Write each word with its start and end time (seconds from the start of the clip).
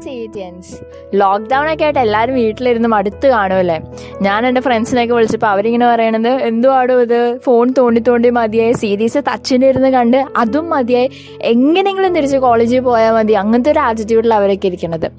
സീറ്റിയൻസ് 0.00 0.74
lockdown 1.14 1.72
ഒക്കെ 1.72 1.84
ആയിട്ട് 1.84 1.98
എല്ലാവരും 1.98 2.34
വീട്ടിലിരുന്ന് 2.34 2.88
മടുത്ത് 2.88 3.26
കാണുമല്ലേ 3.26 3.80
ഞാൻ 4.22 4.46
എന്റെ 4.46 4.60
ഫ്രണ്ട്സിനെയൊക്കെ 4.60 5.14
വിളിച്ചപ്പോൾ 5.14 5.46
അവരിങ്ങനെ 5.46 5.86
പറയണത് 5.88 6.28
എന്തുവാടോ 6.28 7.00
ഇത്? 7.00 7.38
ഫോൺ 7.38 7.74
തോണ്ടി 7.78 8.00
തോണ്ടി 8.00 8.30
മതിയായി. 8.30 8.72
സീരീസ് 8.72 9.18
തച്ചിന്റെ 9.18 9.68
ഇരുന്ന് 9.68 9.88
കണ്ട് 9.88 10.26
അതും 10.36 10.70
മതിയായി. 10.70 11.10
എങ്ങനെയെങ്കിലും 11.42 12.14
തിരിച്ച് 12.14 12.36
കോളേജിൽ 12.36 12.80
പോയാൽ 12.80 13.12
മതി. 13.12 13.32
അങ്ങനത്തെ 13.32 13.70
ഒരു 13.70 13.78
ആറ്റിറ്റ്യൂഡിൽ 13.78 14.34
അവരൊക്കെ 14.34 14.66
ഇരിക്കണത്. 14.66 15.10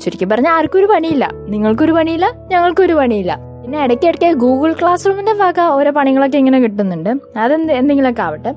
ചുരുക്കി 0.00 0.24
പറഞ്ഞാൽ 0.24 0.52
ആർക്കും 0.52 0.78
ഒരു 0.78 0.86
പണിയില്ല. 0.86 1.30
നിങ്ങൾക്കൊരു 1.34 1.92
പണിയില്ല 1.92 2.32
ഞങ്ങൾക്കൊരു 2.48 2.92
പണിയില്ല. 2.92 3.49
പിന്നെ 3.70 3.82
ഇടയ്ക്ക് 3.84 4.06
ഇടയ്ക്ക് 4.06 4.38
ഗൂഗിൾ 4.38 4.70
ക്ലാസ് 4.72 5.06
റൂമിന്റെ 5.06 5.32
വക 5.32 5.60
ഓരോ 5.60 5.90
പണികളൊക്കെ 5.90 6.38
ഇങ്ങനെ 6.38 6.58
കിട്ടുന്നുണ്ട്. 6.60 7.10
അതെന്ത് 7.36 7.72
എന്തെങ്കിലുമൊക്കെ 7.72 8.22
ആവട്ടെ. 8.22 8.50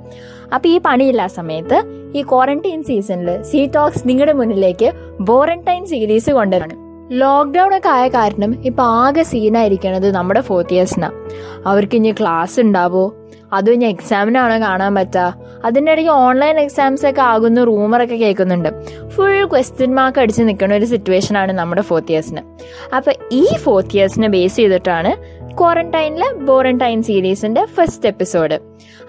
അപ്പോൾ 0.53 0.67
ഈ 0.67 0.77
പണിയില്ലാ 0.85 1.27
സമയത്ത് 1.27 1.77
ഈ 2.17 2.21
ക്വാറന്റൈൻ 2.21 2.83
സീസണിൽ 2.83 3.29
സീ 3.43 3.59
ടോക്സ് 3.75 4.01
നിങ്ങളുടെ 4.07 4.33
മുന്നിലേക്ക് 4.33 4.87
ബോറന്റൈൻ 5.21 5.85
സീരീസ് 5.85 6.29
കൊണ്ടുവരണം. 6.29 6.79
ലോക്ക്ഡൗൺ 7.11 7.77
ഒക്കെ 7.77 7.89
ആയ 7.89 8.07
കാരണം 8.07 8.65
ഇപ്പം 8.65 8.85
ആകെ 8.85 9.23
സീനായിരിക്കണത് 9.23 10.11
നമ്മുടെ 10.15 10.41
ഫോർത്ത് 10.41 10.73
ഇയേഴ്സിനാണ് 10.73 11.19
അവർക്ക് 11.65 11.95
ഇനി 11.95 12.11
ക്ലാസ് 12.21 12.59
ഉണ്ടാവോ? 12.59 13.05
അതും 13.53 13.73
ഇനി 13.73 13.85
എക്സാമിനാണോ 13.85 14.57
കാണാൻ 14.67 14.95
പറ്റുക 14.95 15.27
അതിന്റെ 15.65 15.91
ഇടയ്ക്ക് 15.91 16.11
ഓൺലൈൻ 16.11 16.59
എക്സാംസ് 16.59 17.05
ഒക്കെ 17.05 17.21
ആകുന്ന 17.21 17.63
റൂമറൊക്കെ 17.63 18.15
കേൾക്കുന്നുണ്ട്. 18.15 18.69
ഫുൾ 19.07 19.45
ക്വസ്റ്റ്യൻ 19.45 19.95
മാർക്ക് 19.95 20.19
അടിച്ച് 20.19 20.43
നിൽക്കുന്ന 20.43 20.75
ഒരു 20.75 20.85
സിറ്റുവേഷൻ 20.85 21.37
ആണ് 21.37 21.51
നമ്മുടെ 21.51 21.81
ഫോർത്ത് 21.81 22.11
ഇയേഴ്സിന് 22.11 22.41
അപ്പോൾ 22.95 23.13
ഈ 23.31 23.55
ഫോർത്ത് 23.57 23.95
ഇയേഴ്സിനെ 23.97 24.27
ബേസ് 24.27 24.55
ചെയ്തിട്ടാണ് 24.55 25.43
ക്വാറന്റൈനിലെ 25.57 26.33
ബോറന്റൈൻ 26.33 27.03
സീരീസിന്റെ 27.03 27.65
ഫസ്റ്റ് 27.65 28.07
എപ്പിസോഡ് 28.07 28.59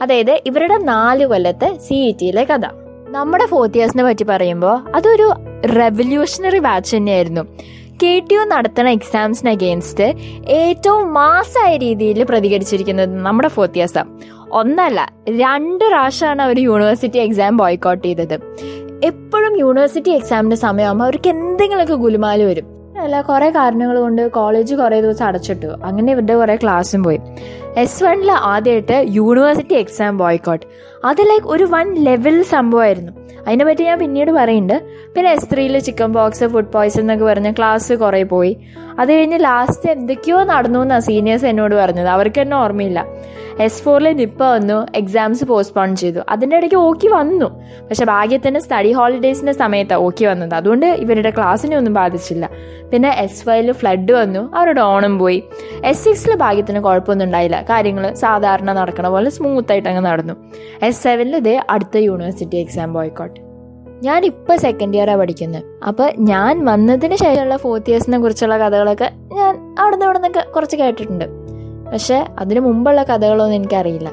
അതായത് 0.03 0.41
ഇവരുടെ 0.47 0.77
നാല് 0.77 1.27
കൊല്ലത്തെ 1.27 1.79
സി 1.79 1.95
ഇ 1.95 2.13
ടിയിലെ 2.13 2.45
കഥ. 2.45 2.67
നമ്മുടെ 3.09 3.47
ഫോർത്ത് 3.47 3.79
ഇയേഴ്സിനെ 3.79 4.05
പറ്റി 4.05 4.25
പറയുമ്പോൾ 4.25 4.97
അതൊരു 4.97 5.33
റെവല്യൂഷണറി 5.77 6.59
ബാച്ച് 6.59 6.97
തന്നെയായിരുന്നു. 6.97 7.41
കെ 8.03 8.23
ടി 8.31 8.35
യു 8.35 8.41
നടത്തുന്ന 8.41 8.91
എക്സാംസിന് 8.91 9.51
അഗെയിൻസ്റ്റ് 9.51 10.05
ഏറ്റവും 10.49 11.15
മാസമായ 11.15 11.77
രീതിയിൽ 11.77 12.25
പ്രതികരിച്ചിരിക്കുന്നത് 12.25 13.17
നമ്മുടെ 13.17 13.49
ഫോർത്ത് 13.49 14.05
ഒന്നല്ല 14.53 15.13
രണ്ട് 15.29 15.85
പ്രാവശ്യമാണ് 15.85 16.43
അവർ 16.43 16.61
യൂണിവേഴ്സിറ്റി 16.61 17.19
എക്സാം 17.19 17.57
ബോയ്ക്കോട്ട് 17.57 18.05
ചെയ്തത്. 18.05 18.57
എപ്പോഴും 19.05 19.59
യൂണിവേഴ്സിറ്റി 19.59 20.11
എക്സാമിന്റെ 20.11 20.57
സമയമാകുമ്പോൾ 20.57 21.05
അവർക്ക് 21.05 21.29
എന്തെങ്കിലുമൊക്കെ 21.29 21.95
ഗുലുമാൽ 21.95 22.43
വരും. 22.43 22.65
അല്ല 22.99 23.21
കുറേ 23.21 23.51
കാരണങ്ങൾ 23.51 23.99
കൊണ്ട് 23.99 24.31
കോളേജ് 24.31 24.75
കുറേ 24.75 25.01
ദിവസം 25.01 25.27
അടച്ചിട്ടു. 25.27 25.67
അങ്ങനെ 25.67 26.13
ഇവരുടെ 26.13 26.35
കുറേ 26.35 26.57
ക്ലാസ്സും 26.57 27.03
പോയി. 27.03 27.21
എസ് 27.77 28.05
വണ്ണിൽ 28.05 28.31
ആദ്യമായിട്ട് 28.31 29.05
യൂണിവേഴ്സിറ്റി 29.09 29.75
എക്സാം 29.75 30.19
ബോയ്ക്കോട്ട് 30.19 30.67
അത് 31.05 31.21
ലൈക്ക് 31.21 31.47
ഒരു 31.47 31.65
വൺ 31.65 31.95
ലെവൽ 31.95 32.43
സംഭവമായിരുന്നു. 32.43 33.24
അതിനെ 33.47 33.65
പറ്റി 33.65 33.85
ഞാൻ 33.85 33.99
പിന്നീട് 33.99 34.31
പറയുന്നുണ്ട്. 34.31 34.83
പിന്നെ 35.17 35.31
എസ് 35.33 35.49
ത്രീയിൽ 35.53 35.79
ചിക്കൻ 35.79 36.13
ബോക്സ് 36.13 36.45
ഫുഡ് 36.45 36.73
പോയ്സൺ 36.73 37.01
എന്നൊക്കെ 37.01 37.25
പറഞ്ഞ് 37.25 37.53
ക്ലാസ് 37.59 37.93
കുറേ 37.93 38.23
പോയി. 38.23 38.57
അത് 38.99 39.13
കഴിഞ്ഞ് 39.13 39.39
ലാസ്റ്റ് 39.41 39.91
എന്തൊക്കെയോ 39.91 40.45
നടന്നു 40.45 40.81
എന്നാണ് 40.81 41.03
സീനിയേഴ്സ് 41.03 41.47
എന്നോട് 41.47 41.75
പറഞ്ഞത്. 41.75 42.09
അവർക്ക് 42.09 42.41
തന്നെ 42.41 42.57
ഓർമ്മയില്ല. 42.57 43.07
എസ് 43.61 43.83
ഫോറിൽ 43.83 44.13
നിപ്പ 44.13 44.43
വന്നു 44.43 44.87
എക്സാംസ് 44.95 45.45
പോസ്റ്റ്പോൺ 45.45 45.97
ചെയ്തു. 45.97 46.21
അതിന്റെ 46.29 46.57
ഇടയ്ക്ക് 46.57 46.77
ഓക്കി 46.77 47.09
വന്നു. 47.09 47.47
പക്ഷെ 47.89 48.05
ഭാഗ്യത്തിന് 48.05 48.59
സ്റ്റഡി 48.59 48.93
ഹോളിഡേയ്സിന്റെ 48.93 49.53
സമയത്താണ് 49.53 50.01
ഓക്കി 50.01 50.25
വന്നത്. 50.25 50.55
അതുകൊണ്ട് 50.55 50.87
ഇവരുടെ 50.87 51.31
ക്ലാസ്സിനെ 51.31 51.77
ഒന്നും 51.77 51.95
ബാധിച്ചില്ല. 51.95 52.51
പിന്നെ 52.93 53.09
എസ് 53.09 53.45
ഫൈവിൽ 53.45 53.73
ഫ്ലഡ് 53.73 54.13
വന്നു 54.13 54.55
അവരുടെ 54.55 54.81
ഓണം 54.81 55.19
പോയി. 55.19 55.45
എസ് 55.85 56.05
സിക്സിൽ 56.05 56.35
ഭാഗ്യത്തിന് 56.35 56.81
കുഴപ്പമൊന്നും 56.81 57.27
ഉണ്ടായില്ല. 57.27 57.63
കാര്യങ്ങൾ 57.63 58.15
സാധാരണ 58.15 58.73
നടക്കണ 58.73 59.09
പോലെ 59.09 59.31
സ്മൂത്ത് 59.31 59.73
ആയിട്ട് 59.73 59.89
അങ്ങ് 59.89 60.05
നടന്നു 60.05 60.35
എസ് 60.83 61.03
സെവനിൽ 61.03 61.37
ഇതേ 61.37 61.63
അടുത്ത 61.71 61.97
യൂണിവേഴ്സിറ്റി 61.97 62.57
എക്സാം 62.57 62.93
ബോയ്ക്കോട്ട് 62.93 63.44
ഞാൻ 64.07 64.21
ഇപ്പോൾ 64.25 64.57
സെക്കൻഡ് 64.57 64.97
ഇയറാണ് 64.97 65.19
പഠിക്കുന്നത് 65.19 65.63
അപ്പോൾ 65.89 66.09
ഞാൻ 66.31 66.65
വന്നതിന് 66.65 67.17
ശേഷമുള്ള 67.23 67.57
ഫോർത്ത് 67.57 67.91
ഇയേഴ്സിനെ 67.91 68.19
കുറിച്ചുള്ള 68.19 68.57
കഥകളൊക്കെ 68.59 69.09
ഞാൻ 69.33 69.53
അവിടെ 69.79 69.95
നിന്ന് 69.95 70.07
ഇവിടെ 70.07 70.19
നിന്നൊക്കെ 70.19 70.43
കുറച്ച് 70.55 70.77
കേട്ടിട്ടുണ്ട്. 70.77 71.27
പക്ഷേ 71.93 72.19
അതിനു 72.39 72.61
മുമ്പുള്ള 72.61 73.03
കഥകളൊന്നും 73.03 73.57
എനിക്കറിയില്ല. 73.57 74.09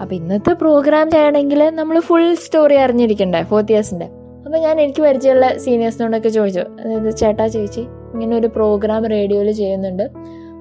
അപ്പോൾ 0.00 0.14
ഇന്നത്തെ 0.14 0.52
പ്രോഗ്രാം 0.52 1.10
ചെയ്യണമെങ്കിൽ 1.10 1.60
നമ്മൾ 1.78 1.96
ഫുൾ 2.00 2.34
സ്റ്റോറി 2.34 2.76
അറിഞ്ഞിരിക്കണ്ടേ 2.84 3.42
ഫോർത്ത് 3.42 3.72
ഇയേഴ്സിന്റെ 3.72 4.08
അപ്പോൾ 4.44 4.58
ഞാൻ 4.58 4.80
എനിക്ക് 4.80 5.02
പരിചയമുള്ള 5.02 5.46
സീനിയേഴ്സിനോടൊക്കെ 5.58 6.28
ചോദിച്ചു. 6.28 6.64
അതായത് 6.80 7.16
ചേട്ടാ 7.16 7.46
ചേച്ചി 7.46 7.82
ഇങ്ങനെ 8.12 8.34
ഒരു 8.36 8.46
പ്രോഗ്രാം 8.46 9.02
റേഡിയോയിൽ 9.06 9.52
ചെയ്യുന്നുണ്ട്. 9.52 10.06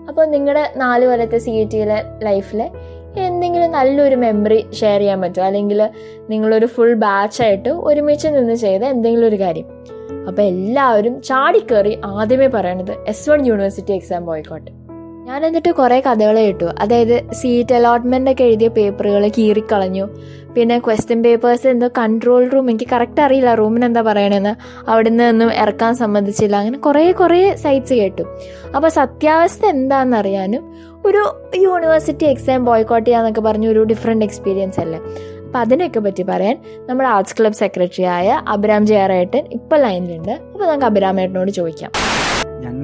അപ്പോൾ 0.09 0.25
നിങ്ങളുടെ 0.25 0.63
നാല് 0.75 1.05
കൊല്ലത്തെ 1.05 1.37
സി 1.37 1.51
എ 1.51 1.63
ടിയിലെ 1.73 1.99
ലൈഫിലെ 2.23 2.67
എന്തെങ്കിലും 3.19 3.71
നല്ലൊരു 3.71 4.15
മെമ്മറി 4.15 4.65
ഷെയർ 4.73 4.99
ചെയ്യാൻ 4.99 5.21
പറ്റുമോ? 5.21 5.45
അല്ലെങ്കിൽ 5.45 5.89
നിങ്ങളൊരു 6.29 6.65
ഫുൾ 6.65 6.93
ബാച്ചായിട്ട് 6.93 7.69
ഒരുമിച്ച് 7.69 8.27
നിന്ന് 8.27 8.53
ചെയ്ത 8.53 8.83
എന്തെങ്കിലും 8.83 9.27
ഒരു 9.27 9.35
കാര്യം. 9.35 9.65
അപ്പോൾ 10.27 10.41
എല്ലാവരും 10.41 11.21
ചാടിക്കേറി 11.21 11.99
ആദ്യമേ 12.05 12.47
പറയണത് 12.47 12.91
എസ് 13.07 13.29
വൺ 13.29 13.45
യൂണിവേഴ്സിറ്റി 13.45 13.93
എക്സാം 13.93 14.25
ബോയ്ക്കോട്ടെ 14.25 14.76
ഞാൻ 15.27 15.45
എന്നിട്ട് 15.45 15.71
കുറേ 15.71 15.99
കഥകൾ 15.99 16.35
കേട്ടു. 16.37 16.65
അതായത് 16.79 17.31
സീറ്റ് 17.31 17.75
അലോട്ട്മെന്റ് 17.75 18.31
ഒക്കെ 18.31 18.43
എഴുതിയ 18.43 18.67
പേപ്പറുകൾ 18.67 19.27
കീറിക്കളഞ്ഞു. 19.37 20.05
പിന്നെ 20.55 20.79
ക്വസ്റ്റ്യൻ 20.79 21.23
പേപ്പേഴ്സ് 21.23 21.67
എന്തോ 21.67 21.89
കൺട്രോൾ 21.97 22.49
റൂം 22.49 22.69
എനിക്ക് 22.69 22.87
കറക്റ്റ് 22.91 23.21
അറിയില്ല 23.21 23.53
റൂമിന് 23.53 23.85
എന്താ 23.85 24.01
പറയണമെന്ന് 24.01 24.53
അവിടുന്ന് 24.91 25.23
ഒന്നും 25.23 25.53
ഇറക്കാൻ 25.53 25.95
സമ്മതിച്ചില്ല. 25.95 26.55
അങ്ങനെ 26.55 26.77
കുറേ 26.77 27.11
കുറേ 27.11 27.55
സൈറ്റ്സ് 27.55 27.93
കേട്ടു. 27.93 28.25
അപ്പോൾ 28.75 28.87
സത്യാവസ്ഥ 28.87 29.65
എന്താണെന്നറിയാനും 29.65 30.63
ഒരു 31.05 31.23
യൂണിവേഴ്സിറ്റി 31.55 32.25
എക്സാം 32.25 32.65
ബോയ്ക്കോട്ട് 32.65 33.07
ചെയ്യാന്നൊക്കെ 33.07 33.41
പറഞ്ഞ 33.41 33.67
ഒരു 33.67 33.83
ഡിഫറെന്റ് 33.83 34.25
എക്സ്പീരിയൻസ് 34.25 34.79
അല്ലേ? 34.79 34.99
അപ്പം 35.45 35.59
അതിനെയൊക്കെ 35.59 35.99
പറ്റി 35.99 36.23
പറയാൻ 36.23 36.57
നമ്മുടെ 36.89 37.09
ആർട്സ് 37.09 37.35
ക്ലബ് 37.39 37.59
സെക്രട്ടറി 37.63 38.03
ആയ 38.03 38.41
അഭിരാം 38.47 38.85
ജയറേട്ടൻ 38.85 39.43
ഇപ്പം 39.51 39.79
ലൈനിലുണ്ട് 39.79 40.31
അപ്പോൾ 40.31 40.67
നമുക്ക് 40.67 40.85
അഭിരാമേട്ടനോട് 40.85 41.51
ചോദിക്കാം. 41.51 41.91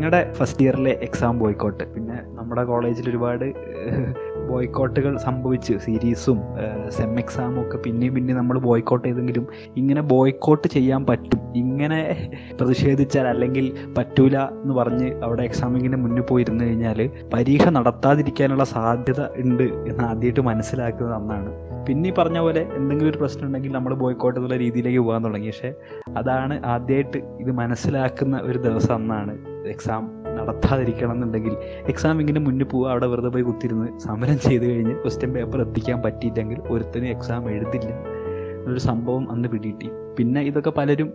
ഞങ്ങളുടെ 0.03 0.33
ഫസ്റ്റ് 0.33 0.63
ഇയറിലെ 0.63 0.91
എക്സാം 1.01 1.39
ബോയ്ക്കോട്ട് 1.39 1.83
പിന്നെ 1.93 2.15
നമ്മുടെ 2.37 2.63
കോളേജിൽ 2.63 3.09
ഒരുപാട് 3.09 3.45
ബോയ്ക്കോട്ടുകൾ 4.49 5.17
സംഭവിച്ചു. 5.17 5.73
സീരീസും 5.85 6.39
സെം 6.89 7.19
എക്സാമും 7.19 7.61
ഒക്കെ 7.61 7.77
പിന്നെയും 7.77 8.15
പിന്നെ 8.15 8.33
നമ്മൾ 8.33 8.59
ബോയ്ക്കോട്ട് 8.59 9.07
ചെയ്തെങ്കിലും 9.07 9.47
ഇങ്ങനെ 9.77 10.01
ബോയ്ക്കോട്ട് 10.01 10.67
ചെയ്യാൻ 10.67 11.05
പറ്റും. 11.05 11.53
ഇങ്ങനെ 11.55 12.29
പ്രതിഷേധിച്ചാൽ 12.59 13.27
അല്ലെങ്കിൽ 13.27 13.93
പറ്റൂല 13.97 14.37
എന്ന് 14.37 14.73
പറഞ്ഞ് 14.73 15.23
അവിടെ 15.23 15.43
എക്സാമിങ്ങിന് 15.43 15.95
മുന്നിൽ 15.95 16.21
പോയിരുന്നു 16.21 16.63
കഴിഞ്ഞാൽ 16.63 17.09
പരീക്ഷ 17.33 17.67
നടത്താതിരിക്കാനുള്ള 17.67 18.63
സാധ്യത 18.63 19.21
ഉണ്ട് 19.21 19.63
എന്ന് 19.63 20.03
ആദ്യമായിട്ട് 20.03 20.39
മനസ്സിലാക്കുന്നത് 20.41 21.15
അന്നാണ്. 21.15 21.51
പിന്നെ 21.87 22.09
ഈ 22.09 22.13
പറഞ്ഞ 22.17 22.39
പോലെ 22.39 22.67
എന്തെങ്കിലും 22.73 23.11
ഒരു 23.11 23.17
പ്രശ്നം 23.17 23.47
ഉണ്ടെങ്കിൽ 23.47 23.71
നമ്മൾ 23.71 23.93
ബോയ്ക്കോട്ട് 23.93 24.39
എന്നുള്ള 24.39 24.57
രീതിയിലേക്ക് 24.57 24.99
പോകാൻ 24.99 25.25
തുടങ്ങി. 25.25 25.47
പക്ഷേ 25.47 25.73
അതാണ് 26.17 26.65
ആദ്യമായിട്ട് 26.65 27.17
ഇത് 27.17 27.51
മനസ്സിലാക്കുന്ന 27.51 28.39
ഒരു 28.43 28.57
ദിവസം 28.57 28.95
അന്നാണ്. 28.95 29.52
എക്സാം 29.67 30.03
നടത്താതിരിക്കണം 30.37 31.13
എന്നുണ്ടെങ്കിൽ 31.15 31.53
എക്സാം 31.91 32.19
ഇങ്ങനെ 32.21 32.39
മുന്നിൽ 32.39 32.63
പോവുക 32.63 32.89
അവിടെ 32.89 33.07
വെറുതെ 33.07 33.29
പോയി 33.29 33.43
കുത്തിരുന്ന് 33.43 33.99
സമരം 33.99 34.39
ചെയ്ത് 34.39 34.65
കഴിഞ്ഞ് 34.71 34.95
ക്വസ്റ്റ്യൻ 34.95 35.33
പേപ്പർ 35.33 35.61
എത്തിക്കാൻ 35.61 36.01
പറ്റിയില്ലെങ്കിൽ 36.01 36.59
ഒരുത്തനും 36.69 37.07
എക്സാം 37.07 37.49
എഴുതില്ല. 37.49 37.89
എന്നൊരു 38.59 38.79
സംഭവം 38.79 39.31
അന്ന് 39.31 39.49
പിടികിട്ടി. 39.49 39.89
പിന്നെ 40.17 40.41
ഇതൊക്കെ 40.41 40.69
പലരും 40.69 41.13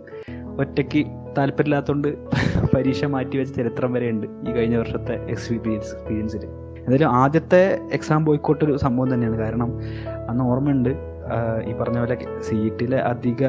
ഒറ്റയ്ക്ക് 0.59 1.01
താല്പര്യമില്ലാത്തതുകൊണ്ട് 1.37 2.07
പരീക്ഷ 2.73 3.05
മാറ്റിവെച്ച 3.05 3.51
ചരിത്രം 3.55 3.93
വരെ 3.93 4.09
ഉണ്ട് 4.09 4.27
ഈ 4.47 4.53
കഴിഞ്ഞ 4.53 4.77
വർഷത്തെ 4.77 5.13
എക്സ്പീരിയൻസ് 5.13 5.91
എക്സ്പീരിയൻസിൽ 5.95 6.43
എന്തായാലും 6.79 7.09
ആദ്യത്തെ 7.09 7.79
എക്സാം 7.91 8.25
ബോയ്ക്കോട്ട് 8.25 8.65
ഒരു 8.65 8.77
സംഭവം 8.77 9.13
തന്നെയാണ്. 9.13 9.37
കാരണം 9.37 9.79
അന്ന് 10.29 10.43
ഓർമ്മയുണ്ട് 10.43 10.89
ഈ 11.69 11.73
പറഞ്ഞ 11.73 11.99
പോലെ 11.99 12.17
സീറ്റിലെ 12.39 12.97
അധിക 12.97 13.43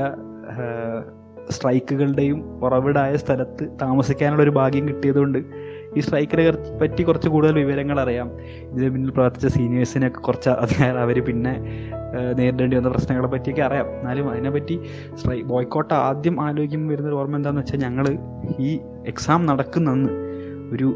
സ്ട്രൈക്കുകളുടെയും 1.48 2.64
ഉറവിടായ 2.64 3.16
സ്ഥലത്ത് 3.16 3.64
താമസിക്കാനുള്ള 3.80 4.42
ഒരു 4.42 4.50
ഭാഗ്യം 4.50 4.88
കിട്ടിയതുകൊണ്ട് 4.88 5.38
ഈ 5.96 6.00
സ്ട്രൈക്കിനെ 6.00 6.50
പറ്റി 6.80 7.02
കുറച്ച് 7.02 7.28
കൂടുതൽ 7.28 7.54
വിവരങ്ങൾ 7.54 8.00
അറിയാം 8.00 8.28
ഇതിന് 8.72 8.90
പിന്നിൽ 8.90 9.10
പ്രവർത്തിച്ച 9.10 9.46
സീനിയേഴ്സിനൊക്കെ 9.46 10.20
കുറച്ച് 10.20 10.50
അതിനാൽ 10.50 10.98
അവർ 10.98 11.24
പിന്നെ 11.24 11.52
നേരിടേണ്ടി 12.34 12.76
വന്ന 12.76 12.88
പ്രശ്നങ്ങളെ 12.88 13.28
പറ്റിയൊക്കെ 13.28 13.62
അറിയാം. 13.62 13.86
എന്നാലും 13.86 14.30
അതിനെപ്പറ്റി 14.30 14.80
സ്ട്രൈ 15.14 15.42
ബോയ്ക്കോട്ട് 15.42 15.94
ആദ്യം 15.94 16.40
ആലോചിക്കുമ്പോൾ 16.40 16.92
വരുന്നൊരു 16.92 17.14
ഓർമ്മ 17.14 17.36
എന്താണെന്ന് 17.36 17.62
വെച്ചാൽ 17.62 17.78
ഞങ്ങൾ 17.78 18.06
ഈ 18.60 18.80
എക്സാം 19.06 19.47
നടക്കുന്നന്ന് 19.47 20.10
ഒരു 20.74 20.88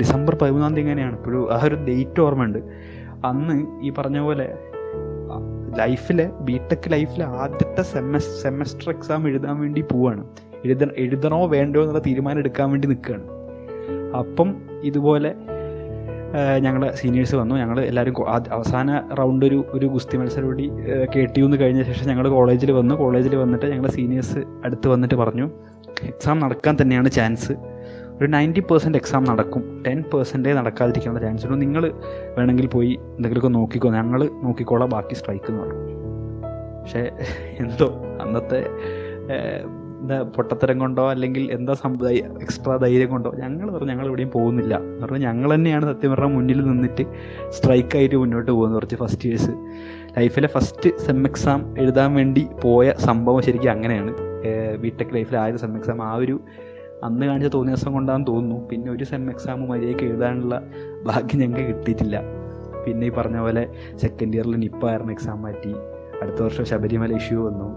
ഡിസംബർ 0.00 0.34
പതിമൂന്നാം 0.34 0.74
തീയതി 0.74 0.86
എങ്ങനെയാണ്? 0.86 1.16
ഇപ്പോഴും 1.16 1.54
ആ 1.54 1.58
ഒരു 1.64 1.74
ഡേറ്റ് 1.74 2.20
ഓർമ്മയുണ്ട്. 2.20 2.58
അന്ന് 3.24 3.86
ഈ 3.86 3.90
പറഞ്ഞ 3.98 4.18
പോലെ 4.20 4.46
ലൈഫിലെ 5.74 6.30
ബിടെക് 6.40 6.92
ലൈഫിലെ 6.92 7.24
ആദ്യത്തെ 7.24 7.82
സെമസ് 7.82 8.42
സെമസ്റ്റർ 8.42 8.90
എക്സാം 8.90 9.28
എഴുതാൻ 9.28 9.60
വേണ്ടി 9.60 9.80
പോവാണ്. 9.80 10.24
എഴുത 10.64 10.84
എഴുതണോ 10.96 11.46
വേണ്ടോ 11.46 11.80
എന്നുള്ള 11.80 12.02
തീരുമാനം 12.06 12.38
എടുക്കാൻ 12.38 12.70
വേണ്ടി 12.70 12.88
നിൽക്കുകയാണ് 12.88 13.24
അപ്പം 14.18 14.56
ഇതുപോലെ 14.82 15.34
ഞങ്ങൾ 16.58 16.90
സീനിയേഴ്സ് 16.90 17.36
വന്നു. 17.36 17.54
ഞങ്ങൾ 17.54 17.80
എല്ലാവരും 17.80 18.14
അവസാന 18.52 19.14
റൗണ്ട് 19.18 19.46
ഒരു 19.46 19.64
ഒരു 19.68 19.86
ഗുസ്തി 19.86 20.16
മത്സരം 20.16 20.46
കൂടി 20.46 20.70
കേട്ടി 21.16 21.40
എന്ന് 21.40 21.56
കഴിഞ്ഞ 21.56 21.82
ശേഷം 21.82 22.08
ഞങ്ങൾ 22.08 22.28
കോളേജിൽ 22.28 22.72
വന്നു. 22.72 22.94
കോളേജിൽ 22.94 23.36
വന്നിട്ട് 23.36 23.66
ഞങ്ങളുടെ 23.66 23.92
സീനിയേഴ്സ് 23.92 24.38
അടുത്ത് 24.64 24.88
വന്നിട്ട് 24.88 25.14
പറഞ്ഞു 25.14 25.50
എക്സാം 26.02 26.38
നടക്കാൻ 26.40 26.76
തന്നെയാണ് 26.82 27.10
ചാൻസ് 27.10 27.52
ഒരു 28.20 28.28
നയന്റി 28.32 28.60
പെർസെന്റ് 28.60 28.98
എക്സാം 28.98 29.24
നടക്കും. 29.24 29.62
ടെൻ 29.86 29.98
പെർസെന്റേ 30.12 30.52
നടക്കാതിരിക്കാനുള്ള 30.52 31.22
ചാൻസ് 31.26 31.46
ഉണ്ട്. 31.46 31.58
നിങ്ങൾ 31.60 31.82
വേണമെങ്കിൽ 32.36 32.66
പോയി 32.66 32.92
എന്തെങ്കിലുമൊക്കെ 32.92 33.48
നോക്കിക്കോ. 33.48 33.88
ഞങ്ങൾ 33.90 34.20
നോക്കിക്കോളാം. 34.42 34.90
ബാക്കി 34.90 35.14
സ്ട്രൈക്ക് 35.14 35.48
എന്ന് 35.48 35.62
പറഞ്ഞു 35.62 35.82
പക്ഷേ 36.80 37.02
എന്തോ 37.60 37.86
അന്നത്തെ 38.22 38.60
എന്താ 40.00 40.22
പൊട്ടത്തരം 40.22 40.76
കൊണ്ടോ 40.78 41.10
അല്ലെങ്കിൽ 41.10 41.52
എന്താ 41.52 41.74
സംഭവ 41.74 42.10
എക്സ്ട്രാ 42.10 42.76
ധൈര്യം 42.76 43.08
കൊണ്ടോ 43.10 43.30
ഞങ്ങൾ 43.38 43.70
പറഞ്ഞു 43.70 43.92
ഞങ്ങൾ 43.92 44.06
എവിടെയും 44.06 44.30
പോകുന്നില്ല. 44.30 44.74
എന്ന് 44.78 45.02
പറഞ്ഞാൽ 45.02 45.30
ഞങ്ങൾ 45.30 45.54
തന്നെയാണ് 45.54 45.84
സത്യം 45.86 46.10
പറഞ്ഞാൽ 46.10 46.28
മുന്നിൽ 46.28 46.60
നിന്നിട്ട് 46.66 47.04
സ്ട്രൈക്കായിട്ട് 47.48 48.16
മുന്നോട്ട് 48.16 48.50
പോകുന്നത് 48.50 48.78
കുറച്ച് 48.78 48.96
ഫസ്റ്റ് 48.96 49.26
ഇയേഴ്സ് 49.28 49.50
ലൈഫിലെ 50.18 50.48
ഫസ്റ്റ് 50.48 50.90
സെം 51.06 51.26
എക്സാം 51.26 51.60
എഴുതാൻ 51.78 52.14
വേണ്ടി 52.14 52.46
പോയ 52.64 52.92
സംഭവം 53.06 53.42
ശരിക്കും 53.42 53.70
അങ്ങനെയാണ്. 53.70 54.12
ബിടെക് 54.80 55.14
ലൈഫിലെ 55.14 55.38
ആദ്യ 55.38 55.56
സെം 55.56 55.76
എക്സാം 55.76 56.02
ആ 56.02 56.14
ഒരു 56.14 56.40
അന്ന് 57.04 57.26
കാണിച്ച 57.26 57.48
തോന്നിയ 57.54 57.74
ദിവസം 57.74 57.92
കൊണ്ടാണെന്ന് 57.92 58.26
തോന്നുന്നു. 58.26 58.68
പിന്നെ 58.68 58.92
ഒരു 58.92 59.04
സെം 59.04 59.30
എക്സാം 59.30 59.68
മര്യാദയ്ക്ക് 59.68 60.02
എഴുതാനുള്ള 60.02 60.62
ഭാഗ്യം 61.06 61.40
ഞങ്ങൾക്ക് 61.40 61.68
കിട്ടിയിട്ടില്ല. 61.68 62.22
പിന്നെ 62.86 63.06
ഈ 63.06 63.10
പറഞ്ഞ 63.10 63.38
പോലെ 63.40 63.66
സെക്കൻഡ് 64.02 64.36
ഇയറിൽ 64.36 64.56
നിപ്പ 64.56 64.88
ആയിരുന്നു 64.88 65.12
എക്സാം 65.12 65.42
മാറ്റി. 65.42 65.74
അടുത്ത 66.22 66.42
വർഷം 66.42 66.64
ശബരിമല 66.64 67.12
ഇഷ്യൂ 67.16 67.48
വന്നു. 67.48 67.68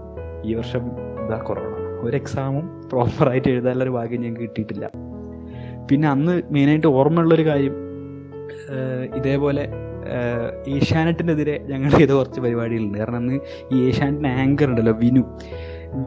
ഈ 0.44 0.54
വർഷം 0.54 0.84
ഇതാ 1.26 1.38
കൊറോണ 1.38 1.74
ഒരു 2.00 2.16
എക്സാമും 2.16 2.88
പ്രോപ്പറായിട്ട് 2.88 3.48
എഴുതാനുള്ള 3.48 3.84
ഒരു 3.84 3.90
ഭാഗ്യം 3.90 4.20
ഞങ്ങൾക്ക് 4.20 4.42
കിട്ടിയിട്ടില്ല. 4.42 4.90
പിന്നെ 5.90 6.08
അന്ന് 6.08 6.42
മെയിനായിട്ട് 6.50 6.86
ഓർമ്മയുള്ളൊരു 6.86 7.46
കാര്യം 7.46 7.76
ഇതേപോലെ 9.16 9.68
ഏഷ്യാനെറ്റിനെതിരെ 10.66 11.66
ഞങ്ങൾ 11.70 11.90
ചെയ്ത 11.90 12.10
കുറച്ച് 12.10 12.40
പരിപാടികളുണ്ട്. 12.40 12.98
കാരണം 12.98 13.16
അന്ന് 13.16 13.40
ഈ 13.72 13.88
ഏഷ്യാനെറ്റിന് 13.88 14.28
ആങ്കർ 14.28 14.68
ഉണ്ടല്ലോ 14.68 14.92
വിനു. 14.92 15.22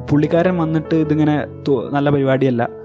പുള്ളിക്കാരൻ 0.09 0.57
വന്നിട്ട് 0.57 0.95
ഇതിങ്ങനെ 0.95 1.35
നല്ല 1.91 2.09
പരിപാടിയല്ല. 2.09 2.82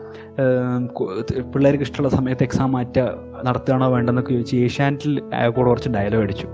പിള്ളേർക്ക് 1.53 1.85
ഇഷ്ടമുള്ള 1.85 2.11
സമയത്ത് 2.17 2.43
എക്സാം 2.43 2.73
മാറ്റുക 2.73 3.05
നടത്തുകയാണോ 3.47 3.87
വേണ്ടെന്നൊക്കെ 3.89 4.33
ചോദിച്ച് 4.33 4.57
ഏഷ്യാനെറ്റിൽ 4.57 5.21
കൂടെ 5.57 5.69
കുറച്ച് 5.69 5.89
ഡയലോഗ് 5.89 6.23
അടിച്ചു. 6.23 6.47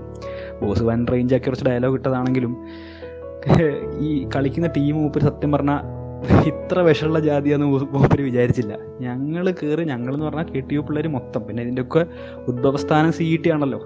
ബോസ് 0.61 0.83
വൻ 0.83 1.07
റേഞ്ചാക്കി 1.11 1.45
കുറച്ച് 1.45 1.65
ഡയലോഗ് 1.65 1.93
ഇട്ടതാണെങ്കിലും 1.93 2.53
ഈ 3.99 4.27
കളിക്കുന്ന 4.35 4.67
ടീം 4.67 4.95
മൂപ്പര് 4.95 5.23
സത്യം 5.23 5.51
പറഞ്ഞാൽ 5.51 5.81
ഇത്ര 6.49 6.79
വിഷമുള്ള 6.79 7.19
ജാതിയാന്ന് 7.19 7.65
മൂപ്പര് 7.65 8.21
വിചാരിച്ചില്ല. 8.21 8.73
ഞങ്ങൾ 9.01 9.45
കയറി 9.51 9.83
ഞങ്ങൾ 9.83 10.13
എന്ന് 10.13 10.25
പറഞ്ഞാൽ 10.25 10.47
കെ 10.53 10.59
ടി 10.59 10.75
യു 10.75 10.79
പിള്ളേർ 10.79 11.07
മൊത്തം. 11.07 11.41
പിന്നെ 11.47 11.63
ഇതിന്റെയൊക്കെ 11.63 12.05
ഉദ്ഭവസ്ഥാനം 12.47 13.11
സി 13.13 13.23
ഇ 13.23 13.37
ടി 13.37 13.49
ആണല്ലോ. 13.49 13.81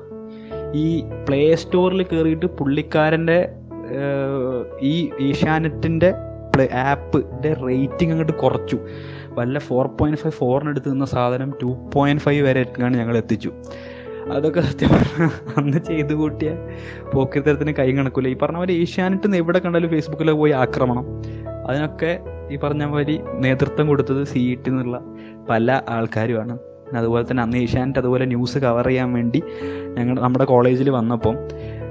ഈ 0.83 0.87
പ്ലേ 1.27 1.55
സ്റ്റോറിൽ 1.55 2.03
കയറിയിട്ട് 2.03 2.45
പുള്ളിക്കാരന്റെ 2.45 3.39
ഈ 4.81 5.09
ഏഷ്യാനെറ്റിന്റെ 5.29 6.09
പ്ലേ 6.59 6.69
ആപ്പിന്റെ 6.73 7.53
റേറ്റിംഗ് 7.53 8.11
അങ്ങോട്ട് 8.11 8.33
കുറച്ചു. 8.33 8.79
വല്ല 9.29 9.59
ഫോർ 9.59 9.87
പോയിന്റ് 9.87 10.19
ഫൈവ് 10.19 10.33
ഫോറിനടുത്ത് 10.33 10.91
നിന്ന 10.91 11.05
സാധനം 11.05 11.53
ടു 11.63 11.89
പോയിന്റ് 11.93 12.23
ഫൈവ് 12.23 12.47
വരെ 12.47 12.59
എത്തിക്കാണ് 12.59 12.97
ഞങ്ങൾ 12.97 13.17
എത്തിച്ചു. 13.17 13.51
അതൊക്കെ 14.31 14.61
സത്യം 14.61 14.89
പറഞ്ഞാൽ 14.89 15.29
അന്ന് 15.57 15.77
ചെയ്തു 15.77 16.13
കൂട്ടിയ 16.13 16.49
പോക്കിത്തരത്തിന് 17.13 17.71
കൈ 17.71 17.91
കണക്കൂല. 17.91 18.27
ഈ 18.27 18.37
പറഞ്ഞ 18.37 18.57
പോലെ 18.57 18.73
ഏഷ്യാനെറ്റ് 18.73 19.35
എവിടെ 19.35 19.59
കണ്ടാലും 19.59 19.89
ഫേസ്ബുക്കിലൊക്കെ 19.89 20.39
പോയി 20.39 20.51
ആക്രമണം. 20.51 21.05
അതിനൊക്കെ 21.67 22.19
ഈ 22.51 22.57
പറഞ്ഞ 22.57 22.83
മാതിരി 22.83 23.19
നേതൃത്വം 23.33 23.87
കൊടുത്തത് 23.87 24.23
സി 24.23 24.39
ഇ 24.39 24.55
ടി 24.55 24.69
എന്നുള്ള 24.69 25.01
പല 25.49 25.81
ആൾക്കാരുമാണ്. 25.89 26.59
അതുപോലെ 26.97 27.31
തന്നെ 27.31 27.43
അന്ന് 27.43 27.57
ഏഷ്യാനെറ്റ് 27.57 27.99
അതുപോലെ 27.99 28.25
ന്യൂസ് 28.25 28.57
കവർ 28.57 28.87
ചെയ്യാൻ 28.87 29.13
വേണ്ടി 29.13 29.43
ഞങ്ങൾ 29.97 30.19
നമ്മുടെ 30.19 30.45
കോളേജിൽ 30.45 30.89
വന്നപ്പം 30.89 31.35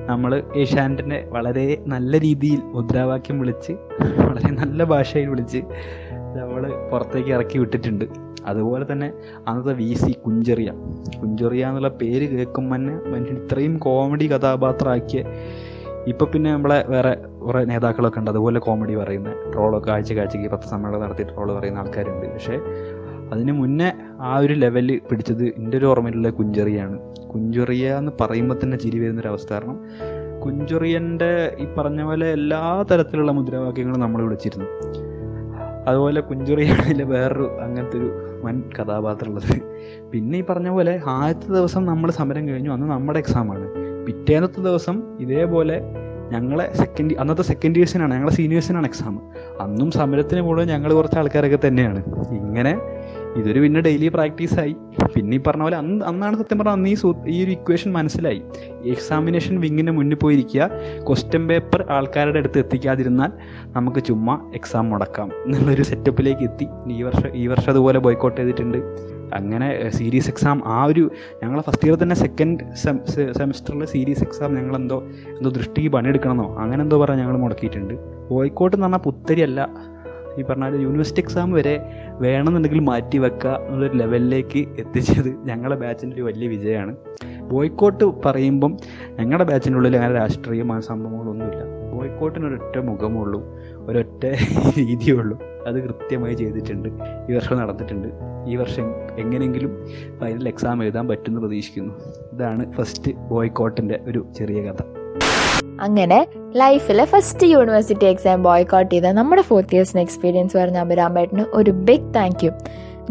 നമ്മൾ 0.08 0.42
ഏഷ്യാനെറ്റിനെ 0.56 1.18
വളരെ 1.30 1.84
നല്ല 1.86 2.18
രീതിയിൽ 2.18 2.60
മുദ്രാവാക്യം 2.74 3.38
വിളിച്ച് 3.38 3.72
വളരെ 4.18 4.50
നല്ല 4.50 4.84
ഭാഷയിൽ 4.84 5.28
വിളിച്ച് 5.28 5.60
നമ്മൾ 6.38 6.62
പുറത്തേക്ക് 6.90 7.30
ഇറക്കി 7.30 7.58
വിട്ടിട്ടുണ്ട്. 7.58 8.04
അതുപോലെ 8.46 8.84
തന്നെ 8.92 9.08
അന്നത്തെ 9.48 9.72
വി 9.72 9.94
സി 9.94 10.12
കുഞ്ചെറിയ. 10.26 10.70
കുഞ്ചെറിയ 11.22 11.66
എന്നുള്ള 11.66 11.88
പേര് 11.88 12.26
കേൾക്കുമ്പോൾ 12.36 12.76
തന്നെ 12.76 12.94
മനുഷ്യൻ 13.12 13.36
ഇത്രയും 13.36 13.78
കോമഡി 13.78 14.26
കഥാപാത്രമാക്കിയ 14.32 15.22
ഇപ്പോൾ 16.06 16.24
പിന്നെ 16.24 16.52
നമ്മളെ 16.52 16.84
വേറെ 16.88 17.12
കുറേ 17.44 17.64
നേതാക്കളൊക്കെ 17.64 18.18
ഉണ്ട്. 18.18 18.30
അതുപോലെ 18.30 18.58
കോമഡി 18.58 18.94
പറയുന്ന 18.94 19.30
ട്രോളൊക്കെ 19.52 19.90
ആഴ്ച 19.90 20.12
കാഴ്ചയ്ക്ക് 20.12 20.48
പത്ത് 20.50 20.68
സമ്മേളനം 20.72 21.00
നടത്തി 21.00 21.22
ട്രോൾ 21.22 21.48
പറയുന്ന 21.58 21.78
ആൾക്കാരുണ്ട്. 21.78 22.26
പക്ഷേ 22.34 22.56
അതിന് 23.32 23.52
മുന്നേ 23.52 23.88
ആ 24.20 24.36
ഒരു 24.36 24.52
ലെവലിൽ 24.52 25.00
പിടിച്ചത് 25.10 25.44
എന്റെ 25.44 25.78
ഒരു 25.78 25.86
ഓർമ്മയിലുള്ള 25.86 26.30
കുഞ്ചെറിയാണ്. 26.30 26.98
കുഞ്ചെറിയ 27.28 27.94
എന്ന് 27.94 28.12
പറയുമ്പോൾ 28.20 28.54
തന്നെ 28.64 28.76
ചിരി 28.76 28.98
വരുന്നൊരവസ്ഥ 28.98 29.52
കാരണം 29.52 29.80
കുഞ്ചെറിയന്റെ 30.40 31.56
ഈ 31.58 31.66
പറഞ്ഞ 31.78 32.02
പോലെ 32.02 32.32
എല്ലാ 32.32 32.84
തരത്തിലുള്ള 32.90 33.32
മുദ്രാവാക്യങ്ങളും 33.32 34.00
നമ്മൾ 34.00 34.22
വിളിച്ചിരുന്നു 34.22 34.66
അതുപോലെ 35.88 36.20
കുഞ്ചെറിയാണെങ്കിൽ 36.20 37.02
വേറൊരു 37.02 37.58
അങ്ങനത്തെ 37.60 37.96
ഒരു 37.98 38.08
വൻ 38.44 38.62
കഥാപാത്രമുള്ളത്. 38.78 39.62
പിന്നെ 40.12 40.38
ഈ 40.38 40.42
പറഞ്ഞ 40.42 40.68
പോലെ 40.68 41.00
ആദ്യത്തെ 41.06 41.54
ദിവസം 41.54 41.86
നമ്മൾ 41.86 42.10
സമരം 42.10 42.48
കഴിഞ്ഞു. 42.48 42.70
അന്ന് 42.70 42.86
നമ്മുടെ 42.86 43.18
എക്സാമാണ് 43.18 43.68
പിറ്റേന്നത്തെ 44.06 44.60
ദിവസം 44.60 45.02
ഇതേപോലെ 45.20 45.80
ഞങ്ങളെ 46.32 46.72
സെക്കൻഡ് 46.74 47.14
അന്നത്തെ 47.18 47.42
സെക്കൻഡ് 47.42 47.76
ഇയേഴ്സിനാണ് 47.76 48.14
ഞങ്ങളെ 48.14 48.32
സീനിയേഴ്സിനാണ് 48.32 48.86
എക്സാം 48.86 49.22
അന്നും 49.60 49.90
സമരത്തിന് 49.90 50.40
മുഴുവൻ 50.40 50.68
ഞങ്ങൾ 50.68 50.92
കുറച്ച് 50.94 51.18
ആൾക്കാരൊക്കെ 51.18 51.58
തന്നെയാണ്. 51.68 52.02
ഇങ്ങനെ 52.30 52.72
ഇതൊരു 53.38 53.60
പിന്നെ 53.60 53.80
ഡെയിലി 53.80 54.08
പ്രാക്ടീസായി 54.08 54.74
പിന്നെ 55.14 55.36
ഈ 55.36 55.40
പറഞ്ഞ 55.46 55.62
പോലെ 55.62 55.76
അന്ന് 55.76 56.04
അന്നാണ് 56.04 56.36
സത്യം 56.38 56.58
പറഞ്ഞാൽ 56.58 56.76
അന്ന് 56.78 56.88
ഈ 56.88 56.94
സൂ 56.94 57.08
ഈ 57.34 57.36
ഒരു 57.44 57.50
ഇക്വേഷൻ 57.50 57.92
മനസ്സിലായി. 57.92 58.40
എക്സാമിനേഷൻ 58.94 59.54
വിങ്ങിന് 59.60 59.92
മുന്നിൽ 59.98 60.18
പോയിരിക്കുക. 60.24 60.70
ക്വസ്റ്റ്യൻ 61.08 61.48
പേപ്പർ 61.48 61.82
ആൾക്കാരുടെ 61.96 62.38
അടുത്ത് 62.38 62.58
എത്തിക്കാതിരുന്നാൽ 62.58 63.30
നമുക്ക് 63.76 64.02
ചുമ്മാ 64.08 64.34
എക്സാം 64.54 64.90
മുടക്കാം 64.90 65.30
എന്നുള്ളൊരു 65.44 65.82
സെറ്റപ്പിലേക്ക് 65.82 66.42
എത്തി. 66.42 66.68
ഈ 66.96 67.02
വർഷം 67.02 67.30
ഈ 67.42 67.46
വർഷം 67.46 67.70
അതുപോലെ 67.70 68.00
ബോയ്ക്കോട്ട് 68.06 68.38
ചെയ്തിട്ടുണ്ട്. 68.40 68.78
അങ്ങനെ 69.38 69.66
സീരീസ് 69.96 70.28
എക്സാം 70.28 70.58
ആ 70.74 70.84
ഒരു 70.84 71.02
ഞങ്ങളെ 71.42 71.62
ഫസ്റ്റ് 71.62 71.86
ഇയർ 71.88 71.96
തന്നെ 72.02 72.16
സെക്കൻഡ് 72.24 72.58
സെമിസ്റ്ററിൽ 73.38 73.84
സീരീസ് 73.84 74.22
എക്സാം 74.26 74.54
ഞങ്ങളെന്തോ 74.58 74.98
എന്തോ 75.38 75.50
ദൃഷ്ടിക്ക് 75.58 75.90
പണിയെടുക്കണമെന്നോ 75.96 76.46
അങ്ങനെ 76.62 76.80
എന്തോ 76.82 76.98
പറഞ്ഞാൽ 77.02 77.20
ഞങ്ങൾ 77.24 77.36
മുടക്കിയിട്ടുണ്ട്. 77.44 77.94
ബോയ്ക്കോട്ട് 78.30 78.74
എന്ന് 78.76 78.86
പറഞ്ഞാൽ 78.86 79.02
പുത്തരിയല്ല 79.04 79.60
ഈ 80.38 80.44
പറഞ്ഞാൽ 80.44 80.80
യൂണിവേഴ്സിറ്റി 80.80 81.20
എക്സാം 81.20 81.52
വരെ 81.52 81.80
വേണമെന്നുണ്ടെങ്കിൽ 82.10 82.78
മാറ്റി 82.78 83.18
വെക്കുക 83.18 83.50
എന്നുള്ളൊരു 83.50 83.96
ലെവലിലേക്ക് 83.96 84.68
എത്തിച്ചത് 84.78 85.36
ഞങ്ങളുടെ 85.38 85.80
ബാച്ചിന്റെ 85.80 86.16
ഒരു 86.16 86.22
വലിയ 86.22 86.48
വിജയമാണ്. 86.48 86.96
ബോയ്ക്കോട്ട് 87.40 88.04
പറയുമ്പം 88.04 88.76
ഞങ്ങളുടെ 89.10 89.44
ബാച്ചിന്റെ 89.44 89.76
ഉള്ളിൽ 89.76 89.96
അങ്ങനെ 89.96 90.14
രാഷ്ട്രീയമായ 90.14 90.80
സംഭവങ്ങളൊന്നുമില്ല. 90.80 91.62
ബോയ്ക്കോട്ടിനൊരൊറ്റ 91.92 92.78
മുഖമുള്ളൂ 92.78 93.44
ഒരൊറ്റ 93.78 94.26
രീതിയേ 94.78 95.14
ഉള്ളൂ 95.14 95.42
അത് 95.66 95.82
കൃത്യമായി 95.82 96.34
ചെയ്തിട്ടുണ്ട്. 96.34 96.88
ഈ 97.30 97.34
വർഷം 97.34 97.56
നടന്നിട്ടുണ്ട്. 97.56 98.08
ഈ 98.48 98.56
വർഷം 98.56 98.84
എങ്ങനെയെങ്കിലും 99.18 99.86
ഫൈനൽ 100.18 100.48
എക്സാം 100.48 100.82
എഴുതാൻ 100.82 101.08
പറ്റുമെന്ന് 101.08 101.40
പ്രതീക്ഷിക്കുന്നു. 101.40 101.94
ഇതാണ് 102.32 102.72
ഫസ്റ്റ് 102.72 103.12
ബോയ്ക്കോട്ടിന്റെ 103.12 104.00
ഒരു 104.06 104.26
ചെറിയ 104.38 104.62
കഥ. 104.62 104.97
അങ്ങനെ 105.80 106.26
ലൈഫിലെ 106.56 107.04
ഫസ്റ്റ് 107.04 107.46
യൂണിവേഴ്സിറ്റി 107.46 108.04
എക്സാം 108.04 108.42
ബോയ്ക്കോട്ട് 108.42 108.94
ചെയ്ത 108.94 109.04
നമ്മുടെ 109.04 109.42
ഫോർത്ത് 109.42 109.74
ഇയേഴ്സിന് 109.74 110.00
എക്സ്പീരിയൻസ് 110.00 110.56
പറഞ്ഞ 110.56 110.78
അഭിരാമേട്ടന് 110.78 111.44
ഒരു 111.52 111.70
ബിഗ് 111.70 112.14
താങ്ക് 112.14 112.44
യു 112.44 112.50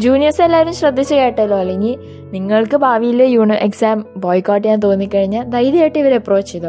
ജൂനിയേഴ്സ് 0.00 0.42
എല്ലാവരും 0.42 0.74
ശ്രദ്ധിച്ച് 0.74 1.14
കേട്ടല്ലോ 1.14 1.56
അല്ലെങ്കിൽ 1.56 1.98
നിങ്ങൾക്ക് 2.32 2.76
ഭാവിയിൽ 2.76 3.22
യൂണി 3.22 3.54
എക്സാം 3.54 4.06
ബോയ്ക്കോട്ട് 4.16 4.64
ചെയ്യാൻ 4.64 4.80
തോന്നിക്കഴിഞ്ഞാൽ 4.80 5.42
ധൈര്യമായിട്ട് 5.42 5.98
ഇവർ 5.98 6.14
അപ്രോച്ച് 6.14 6.52
ചെയ്തു. 6.52 6.66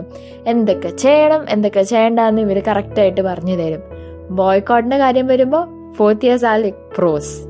എന്തൊക്കെ 0.48 0.89
ചെയ്യണം 0.89 1.46
എന്തൊക്കെ 1.50 1.84
ചെയ്യേണ്ടെന്ന് 1.84 2.41
ഇവർ 2.41 2.63
കറക്റ്റായിട്ട് 2.68 3.22
പറഞ്ഞു 3.22 3.56
തരും. 3.56 3.82
ബോയ്ക്കോട്ടിന്റെ 4.29 4.98
കാര്യം 4.98 5.27
വരുമ്പോൾ 5.27 5.94
fourth 5.94 6.25
years 6.25 6.46
are 6.46 6.72
pros 6.98 7.50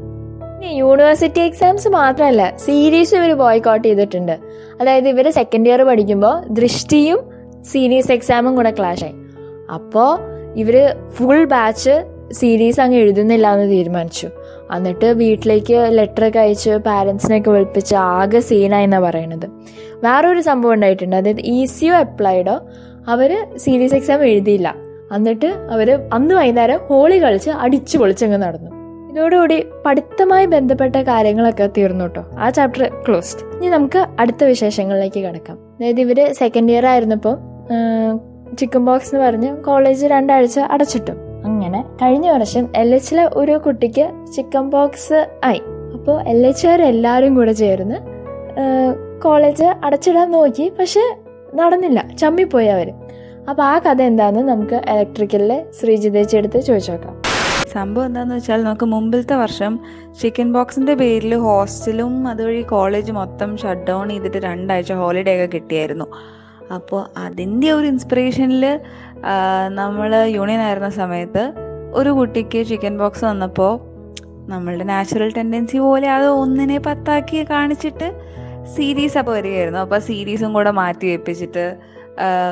university 0.65 1.41
exams 1.41 1.88
മാത്രമല്ല 1.88 2.58
സീരീസ് 2.58 3.15
ഇവർ 3.15 3.34
ബോയ്ക്കോട്ട് 3.34 3.88
ചെയ്തിട്ടുണ്ട്. 3.88 4.39
അതായത് 4.82 5.10
ഇവർ 5.10 5.32
സെക്കൻഡ് 5.32 5.70
ഇയർ 5.70 5.82
പഠിക്കുമ്പോൾ 5.82 6.46
ദൃഷ്ടിയും 6.50 7.28
സീരീസ് 7.66 8.12
എക്സാമും 8.12 8.56
കൂടെ 8.56 8.72
ക്ലാഷ് 8.72 9.04
ആയി. 9.04 9.13
അപ്പോൾ 9.74 10.20
ഇവർ 10.56 10.96
ഫുൾ 11.10 11.44
ബാച്ച് 11.44 12.06
സീരീസ് 12.34 12.82
അങ്ങ് 12.82 12.98
എഴുതുന്നില്ല 12.98 13.54
എന്ന് 13.54 13.72
തീരുമാനിച്ചു. 13.72 14.28
എന്നിട്ട് 14.75 15.06
വീട്ടിലേക്ക് 15.06 15.89
ലെറ്റർ 15.92 16.28
ഒക്കെ 16.28 16.39
അയച്ച് 16.39 16.70
പാരൻസിനെയൊക്കെ 16.70 17.51
വിളിപ്പിച്ച് 17.51 17.96
ആകെ 17.96 18.39
സീനായി 18.39 18.84
എന്നാണ് 18.84 19.04
പറയണത്. 19.04 19.46
വേറൊരു 20.04 20.42
സംഭവം 20.42 20.74
ഉണ്ടായിട്ടുണ്ട്. 20.74 21.16
അതായത് 21.16 21.39
ഇ 21.39 21.66
സി 21.66 21.86
യു 21.86 21.94
അപ്ലൈഡോ 21.94 22.62
അവർ 23.08 23.48
സീരീസ് 23.56 23.96
എക്സാം 23.96 24.25
എഴുതിയില്ല. 24.25 24.75
എന്നിട്ട് 25.16 25.46
അവർ 25.46 26.10
അന്ന് 26.13 26.36
വൈകുന്നേരം 26.36 26.80
ഹോളി 26.88 27.24
കളിച്ച് 27.24 27.50
അടിച്ചു 27.50 27.98
പൊളിച്ചങ്ങ് 27.98 28.38
നടന്നു. 28.38 28.72
ഇതോടുകൂടി 29.12 29.66
പഠിത്തമായി 29.86 30.46
ബന്ധപ്പെട്ട 30.46 30.96
കാര്യങ്ങളൊക്കെ 30.96 31.70
തീർന്നു 31.78 32.06
കേട്ടോ 32.06 32.25
ആ 32.39 32.50
ചാപ്റ്റർ 32.50 32.92
ക്ലോസ്ഡ് 33.08 33.56
ഇനി 33.56 33.68
നമുക്ക് 33.68 34.06
അടുത്ത 34.20 34.44
വിശേഷങ്ങളിലേക്ക് 34.44 35.20
കിടക്കാം. 35.20 35.58
അതായത് 35.58 36.01
ഇവർ 36.01 36.34
സെക്കൻഡ് 36.34 36.72
ഇയർ 36.72 36.86
ആയിരുന്നപ്പോൾ 36.86 37.49
ചിക്കൻ 38.58 38.86
ബോക്സ് 38.86 39.16
എന്ന് 39.16 39.26
പറഞ്ഞ് 39.26 39.50
കോളേജ് 39.64 40.06
രണ്ടാഴ്ച 40.06 40.60
അടച്ചിട്ടു. 40.60 41.12
അങ്ങനെ 41.46 41.80
കഴിഞ്ഞ 42.02 42.28
വർഷം 42.32 42.64
എൽ 42.76 42.96
എച്ചിലെ 42.96 43.26
ഒരു 43.34 43.56
കുട്ടിക്ക് 43.66 44.06
ചിക്കൻ 44.36 44.70
ബോക്സ് 44.70 45.20
ആയി. 45.44 45.62
അപ്പോൾ 45.96 46.18
എൽ 46.32 46.42
എല്ലാവരും 46.92 47.36
കൂടെ 47.36 47.52
ചേർന്ന് 47.52 47.98
കോളേജ് 49.22 49.68
അടച്ചിടാൻ 49.84 50.32
നോക്കി 50.32 50.66
പക്ഷെ 50.80 51.04
നടന്നില്ല. 51.56 52.00
ചമ്മിപ്പോയി 52.22 52.68
അവർ 52.68 52.90
അപ്പോൾ 53.50 53.64
ആ 53.64 53.76
കഥ 53.78 54.02
എന്താണെന്ന് 54.02 54.52
നമുക്ക് 54.54 54.78
ഇലക്ട്രിക്കലിലെ 54.90 55.66
ശ്രീജിതേച്ചി 55.80 56.36
എടുത്ത് 56.38 56.60
ചോദിച്ചു 56.60 56.92
നോക്കാം. 56.92 57.16
സംഭവം 57.72 58.06
എന്താണെന്ന് 58.06 58.36
വെച്ചാൽ 58.36 58.60
നമുക്ക് 58.64 58.86
മുമ്പിലത്തെ 58.86 59.36
വർഷം 59.36 59.80
ചിക്കൻ 60.22 60.54
ബോക്സിന്റെ 60.54 60.94
പേരിൽ 60.94 61.36
ഹോസ്റ്റലും 61.36 62.14
അതുവഴി 62.28 62.62
കോളേജ് 62.62 63.12
മൊത്തം 63.12 63.58
ഷട്ട് 63.58 63.86
ഡൗൺ 63.92 64.10
ചെയ്തിട്ട് 64.10 64.38
രണ്ടാഴ്ച 64.38 64.94
ഹോളിഡേ 64.94 65.36
ഒക്കെ 65.36 65.58
കിട്ടിയായിരുന്നു. 65.58 66.08
അപ്പോൾ 66.74 67.06
അതിന്റെ 67.18 67.72
ഒരു 67.72 67.88
ഇൻസ്പിറേഷനിൽ 67.88 68.80
നമ്മൾ 69.70 70.16
യൂണിയൻ 70.26 70.62
ആയിരുന്ന 70.62 70.90
സമയത്ത് 70.90 71.44
ഒരു 71.94 72.10
കുട്ടിക്ക് 72.10 72.66
ചിക്കൻ 72.68 72.98
ബോക്സ് 72.98 73.26
വന്നപ്പോൾ 73.26 73.74
നമ്മളുടെ 74.50 74.84
നാച്ചുറൽ 74.84 75.34
ടെൻഡൻസി 75.38 75.78
പോലെ 75.78 76.08
അത് 76.10 76.28
ഒന്നിനെ 76.28 76.78
പത്താക്കി 76.78 77.46
കാണിച്ചിട്ട് 77.50 78.08
സീരീസ് 78.76 79.18
അപ്പോൾ 79.18 79.32
വരികയായിരുന്നു. 79.32 79.80
അപ്പോൾ 79.80 80.00
സീരീസും 80.00 80.54
കൂടെ 80.54 80.72
മാറ്റി 80.72 81.08
വെപ്പിച്ചിട്ട് 81.08 81.78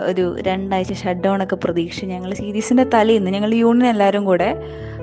ഒരു 0.08 0.36
രണ്ടാഴ്ച 0.40 0.94
ഷട്ട് 0.94 1.22
ഡൗൺ 1.22 1.44
ഒക്കെ 1.44 1.56
പ്രതീക്ഷിച്ച് 1.56 2.06
ഞങ്ങൾ 2.06 2.34
സീരീസിന്റെ 2.34 2.84
തലേന്ന് 2.94 3.32
ഞങ്ങൾ 3.32 3.54
യൂണിയൻ 3.56 3.88
എല്ലാവരും 3.88 4.26
കൂടെ 4.26 4.50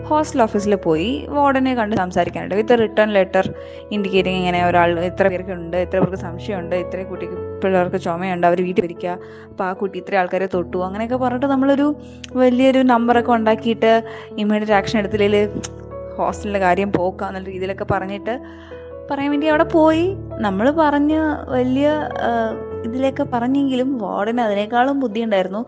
ഹോസ്റ്റൽ 0.08 0.42
ഓഫീസിൽ 0.42 0.75
പോയി 0.87 1.11
വാർഡനെ 1.37 1.75
കണ്ട് 1.75 1.94
സംസാരിക്കാനുണ്ട്. 1.96 2.54
വിത്ത് 2.61 2.75
റിട്ടേൺ 2.82 3.08
ലെറ്റർ 3.16 3.46
ഇൻഡിക്കേറ്റിംഗ് 3.94 4.38
ഇങ്ങനെ 4.38 4.61
ഒരാൾ 4.66 4.90
ഇത്ര 5.11 5.28
പേർക്ക് 5.28 5.52
ഉണ്ട് 5.58 5.76
ഇത്ര 5.76 5.96
പേർക്ക് 5.99 6.20
സംശയമുണ്ട് 6.26 6.76
ഇത്ര 6.76 7.02
കുട്ടിക്ക് 7.12 7.37
പിള്ളേർക്ക് 7.62 8.00
ചുമയുണ്ട് 8.06 8.46
അവർ 8.46 8.61
വീട്ടിൽ 8.62 8.82
വരിക 8.87 9.06
അപ്പോൾ 9.50 9.64
ആ 9.64 9.73
കുട്ടി 9.73 9.96
ഇത്ര 9.99 10.16
ആൾക്കാരെ 10.16 10.49
തൊട്ടു. 10.56 10.78
അങ്ങനെയൊക്കെ 10.78 11.16
പറഞ്ഞിട്ട് 11.16 11.46
നമ്മളൊരു 11.46 11.87
വലിയൊരു 12.42 12.82
നമ്പറൊക്കെ 12.92 13.32
ഉണ്ടാക്കിയിട്ട് 13.32 13.92
ഇമ്മീഡിയറ്റ് 14.38 14.76
ആക്ഷൻ 14.80 14.99
എടുത്തില്ലെങ്കിൽ 14.99 15.50
ഹോസ്റ്റലിന്റെ 16.18 16.61
കാര്യം 16.61 16.92
പോക്കാം 16.92 17.28
എന്നുള്ള 17.28 17.49
രീതിയിലൊക്കെ 17.50 17.87
പറഞ്ഞിട്ട് 17.90 18.34
പറയാൻ 19.11 19.30
വേണ്ടി 19.30 19.46
അവിടെ 19.46 19.64
പോയി. 19.64 20.04
നമ്മൾ 20.46 20.66
പറഞ്ഞ 20.70 21.14
വലിയ 21.49 21.88
ഇതിലൊക്കെ 22.84 23.25
പറഞ്ഞെങ്കിലും 23.32 23.99
വാർഡന് 23.99 24.40
അതിനേക്കാളും 24.40 25.00
ബുദ്ധി 25.00 25.20
ഉണ്ടായിരുന്നു 25.25 25.62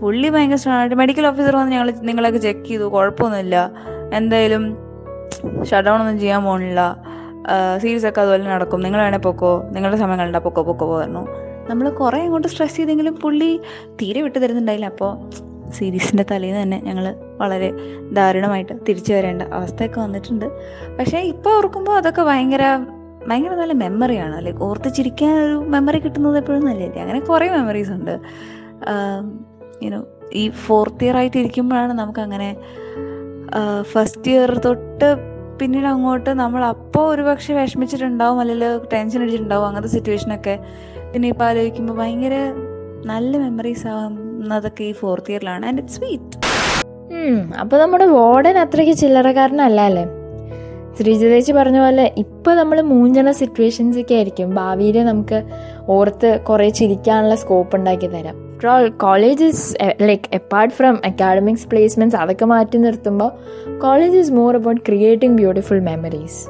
പുള്ളി 0.00 0.28
ഭയങ്കര 0.28 0.56
സ്ട്രോങ് 0.56 0.98
മെഡിക്കൽ 1.02 1.26
ഓഫീസർ 1.26 1.56
വന്ന് 1.56 1.72
ഞങ്ങൾ 1.72 1.90
നിങ്ങളൊക്കെ 2.08 2.38
ചെക്ക് 2.38 2.66
ചെയ്തു. 2.68 2.84
കുഴപ്പമൊന്നുമില്ല. 2.84 3.70
എന്തായാലും 4.12 4.64
ഷട്ട് 5.70 5.86
ഡൗൺ 5.88 6.00
ഒന്നും 6.00 6.18
ചെയ്യാൻ 6.20 6.44
പോകണില്ല 6.44 6.80
സീരീസ് 7.82 8.06
ഒക്കെ 8.06 8.20
അതുപോലെ 8.20 8.44
നടക്കും. 8.50 8.82
നിങ്ങൾ 8.82 9.00
വേണേൽ 9.00 9.18
പൊക്കോ. 9.18 9.64
നിങ്ങളുടെ 9.72 9.98
സമയം 10.02 10.18
കണ്ടാൽ 10.18 10.40
പൊക്കോ 10.40 10.62
പൊക്കോ 10.62 10.86
പറഞ്ഞു. 10.98 11.22
നമ്മൾ 11.70 11.90
കുറേ 11.90 12.20
അങ്ങോട്ട് 12.24 12.48
സ്ട്രെസ് 12.48 12.76
ചെയ്തെങ്കിലും 12.76 13.14
പുള്ളി 13.14 13.60
തീരെ 14.00 14.20
വിട്ടു 14.22 14.38
തരുന്നുണ്ടായില്ല. 14.38 14.86
അപ്പോൾ 14.86 15.10
സീരീസിന്റെ 15.70 16.24
തലേന്ന് 16.30 16.62
തന്നെ 16.62 16.78
ഞങ്ങൾ 16.84 17.14
വളരെ 17.40 17.68
ദാരുണമായിട്ട് 18.12 18.72
തിരിച്ചു 18.88 19.12
വരേണ്ട 19.12 19.42
അവസ്ഥയൊക്കെ 19.42 20.00
വന്നിട്ടുണ്ട്. 20.00 20.46
പക്ഷേ 20.98 21.18
ഇപ്പോൾ 21.18 21.56
ഓർക്കുമ്പോൾ 21.56 21.96
അതൊക്കെ 21.96 22.22
ഭയങ്കര 22.22 22.62
ഭയങ്കര 23.28 23.54
നല്ല 23.54 23.72
മെമ്മറിയാണ് 23.72 24.46
ലൈക്ക് 24.46 24.58
ഓർത്ത് 24.58 24.88
ചിരിക്കാൻ 24.94 25.38
ഒരു 25.38 25.56
മെമ്മറി 25.74 25.98
കിട്ടുന്നത് 25.98 26.38
എപ്പോഴും 26.38 26.64
നല്ലതല്ലേ? 26.66 27.02
അങ്ങനെ 27.02 27.20
കുറേ 27.20 27.46
മെമ്മറീസ് 27.50 27.90
ഉണ്ട്. 27.90 28.14
യുനോ 29.82 30.06
ഈ 30.32 30.48
ഫോർത്ത് 30.48 31.04
ഇയർ 31.04 31.16
ആയിട്ട് 31.16 31.36
ഇരിക്കുമ്പോഴാണ് 31.36 31.92
നമുക്കങ്ങനെ 31.92 32.56
ഫസ്റ്റ് 33.82 34.30
ഇയർ 34.30 34.58
തൊട്ട് 34.58 35.16
പിന്നീട് 35.60 35.86
അങ്ങോട്ട് 35.86 36.30
നമ്മൾ 36.30 36.64
അപ്പോൾ 36.64 37.08
ഒരു 37.08 37.22
പക്ഷെ 37.22 37.54
വിഷമിച്ചിട്ടുണ്ടാവും 37.54 38.40
അല്ലെങ്കിൽ 38.40 38.80
ടെൻഷൻ 38.92 39.22
അടിച്ചിട്ടുണ്ടാവും 39.22 39.66
അങ്ങനത്തെ 39.66 39.88
സിറ്റുവേഷനൊക്കെ 39.88 40.58
പിന്നെ 41.12 41.28
ഇപ്പോൾ 41.28 41.44
ആലോചിക്കുമ്പോൾ 41.44 41.94
ഭയങ്കര 41.94 42.34
നല്ല 43.06 43.36
മെമ്മറീസ് 43.36 43.86
ആവുന്നതൊക്കെ 43.86 44.84
ഈ 44.84 44.92
ഫോർത്ത് 44.92 45.30
ഇയറിലാണ് 45.30 45.66
ആൻഡ് 45.66 45.78
ഇറ്റ് 45.78 45.88
സ്വീറ്റ് 45.88 46.36
അപ്പോൾ 47.58 47.80
നമ്മുടെ 47.80 48.04
വാർഡൻ 48.04 48.58
അത്രയ്ക്ക് 48.58 48.92
ചില്ലറക്കാരനല്ല 48.92 49.80
അല്ലേ? 49.80 50.04
ശ്രീജിതേച്ചി 50.98 51.52
പറഞ്ഞ 51.52 51.78
പോലെ 51.78 52.12
ഇപ്പൊ 52.16 52.54
നമ്മൾ 52.54 52.80
മൂഞ്ചണ 52.80 53.30
സിറ്റുവേഷൻസ് 53.30 53.98
ഒക്കെ 53.98 54.14
ആയിരിക്കും. 54.14 54.54
ഭാവിയിൽ 54.54 55.02
നമുക്ക് 55.02 55.42
ഓർത്ത് 55.88 56.40
കുറേ 56.40 56.68
ചിരിക്കാനുള്ള 56.70 57.34
സ്കോപ്പ് 57.34 57.76
ഉണ്ടാക്കി 57.76 58.06
തരാം. 58.06 58.43
College 58.96 59.44
is 59.44 59.74
like 60.02 60.34
apart 60.34 60.74
from 60.74 61.00
academics 61.04 61.68
placements 61.68 62.16
അതൊക്കെ 62.16 62.44
മാറ്റി 62.44 62.76
നിർത്തുമ്പോൾ 62.76 63.30
college 63.78 64.16
is 64.16 64.32
more 64.32 64.56
about 64.56 64.80
creating 64.80 65.36
beautiful 65.36 65.80
memories 65.80 66.48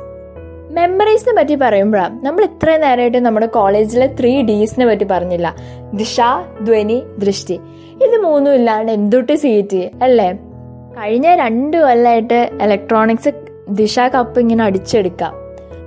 മെമ്മറീസിനെ 0.75 1.34
പറ്റി 1.37 1.54
പറയുമ്പോഴാണ് 1.54 2.26
നമ്മൾ 2.26 2.44
ഇത്രയും 2.44 2.80
നേരമായിട്ട് 2.80 3.18
നമ്മുടെ 3.18 3.46
കോളേജിലെ 3.46 4.14
ത്രീ 4.20 4.42
ഡീസിനെ 4.42 4.87
പറ്റി 4.87 5.04
പറഞ്ഞില്ല. 5.04 5.54
ദിശ 5.94 6.20
ധ്വനി 6.62 7.02
ദൃഷ്ടി. 7.18 7.61
ഇത് 8.04 8.23
മൂന്നും 8.23 8.54
ഇല്ലാണ്ട് 8.54 8.92
എന്തൊട്ട് 8.92 9.32
സീറ്റ് 9.32 9.90
അല്ലേ? 10.02 10.32
കഴിഞ്ഞ 10.96 11.34
രണ്ട് 11.34 11.76
കൊല്ലമായിട്ട് 11.76 12.50
ഇലക്ട്രോണിക്സ് 12.62 13.28
ദിശ 13.68 13.99
കപ്പ് 13.99 14.40
ഇങ്ങനെ 14.40 14.64
അടിച്ചെടുക്കാം. 14.64 15.34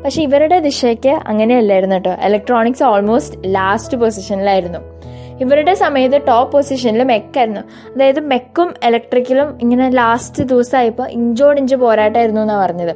പക്ഷെ 0.05 0.21
ഇവരുടെ 0.21 0.59
ദിശയ്ക്ക് 0.59 1.09
അങ്ങനെയല്ലായിരുന്നു 1.09 1.95
കേട്ടോ. 1.95 2.11
ഇലക്ട്രോണിക്സ് 2.11 2.83
ഓൾമോസ്റ്റ് 2.83 3.37
ലാസ്റ്റ് 3.45 3.97
പൊസിഷനിലായിരുന്നു 3.97 4.96
ഇവരുടെ 5.41 5.73
സമയത്ത് 5.73 6.27
ടോപ്പ് 6.27 6.53
പൊസിഷനിൽ 6.53 7.03
മെക്കായിരുന്നു. 7.03 7.61
അതായത് 7.95 8.19
മെക്കും 8.19 8.73
ഇലക്ട്രിക്കലും 8.83 9.57
ഇങ്ങനെ 9.61 9.89
ലാസ്റ്റ് 9.89 10.43
ദിവസമായപ്പോൾ 10.43 11.09
ഇഞ്ചോടിഞ്ച് 11.09 11.75
പോരാട്ടമായിരുന്നു 11.75 12.41
എന്നാണ് 12.41 12.61
പറഞ്ഞത്. 12.61 12.95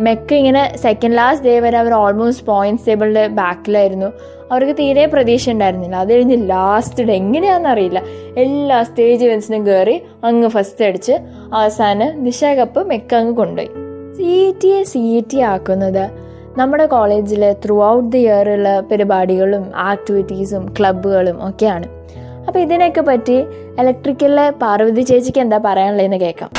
മെക്ക് 0.00 0.34
ഇങ്ങനെ 0.34 0.76
സെക്കൻഡ് 0.76 1.16
ലാസ്റ്റ് 1.16 1.46
ഡേ 1.46 1.60
വരെ 1.60 1.78
അവർ 1.78 1.92
ഓൾമോസ്റ്റ് 1.92 2.46
പോയിന്റ്സ് 2.46 2.86
ടേബിളിന്റെ 2.86 3.26
ബാക്കിലായിരുന്നു 3.26 4.06
അവർക്ക് 4.52 4.72
തീരെ 4.72 5.06
പ്രതീക്ഷ 5.06 5.50
ഉണ്ടായിരുന്നില്ല. 5.50 5.96
അത് 5.96 6.12
കഴിഞ്ഞ് 6.12 6.50
ലാസ്റ്റ് 6.50 7.02
ഡേ 7.02 7.14
എങ്ങനെയാണെന്ന് 7.14 7.68
അറിയില്ല. 7.68 8.02
എല്ലാ 8.36 8.82
സ്റ്റേജ് 8.82 9.24
ഇവൻസിനും 9.24 9.66
കയറി 9.66 10.02
അങ്ങ് 10.24 10.48
ഫസ്റ്റ് 10.48 10.84
അടിച്ച് 10.84 11.12
അവസാനം 11.54 12.24
ദിശ 12.24 12.44
കപ്പ് 12.44 12.86
മെക്ക് 12.86 13.16
അങ്ങ് 13.16 13.36
കൊണ്ടുപോയി. 13.36 13.68
C 14.16 14.54
T 14.64 14.68
A 14.68 14.82
C 14.82 14.98
E 14.98 15.20
T 15.20 15.40
ആക്കുന്നത് 15.40 16.27
നമ്മുടെ 16.58 16.84
കോളേജിൽ 16.92 17.42
ത്രൂ 17.62 17.74
ഔട്ട് 17.86 18.08
ദി 18.12 18.20
ഇയറുള്ള 18.26 18.68
പരിപാടികളും 18.90 19.64
ആക്ടിവിറ്റീസും 19.90 20.62
ക്ലബ്ബുകളും 20.76 21.36
ഒക്കെയാണ്. 21.48 21.86
അപ്പോൾ 22.46 22.58
ഇതിനൊക്കെ 22.64 23.02
പറ്റി 23.08 23.36
ഇലക്ട്രിക്കലിലെ 23.80 24.46
പാർവതി 24.62 25.02
ചേച്ചിക്ക് 25.10 25.40
എന്താ 25.44 25.58
പറയാനുള്ളതെന്ന് 25.66 26.18
കേൾക്കാം. 26.24 26.50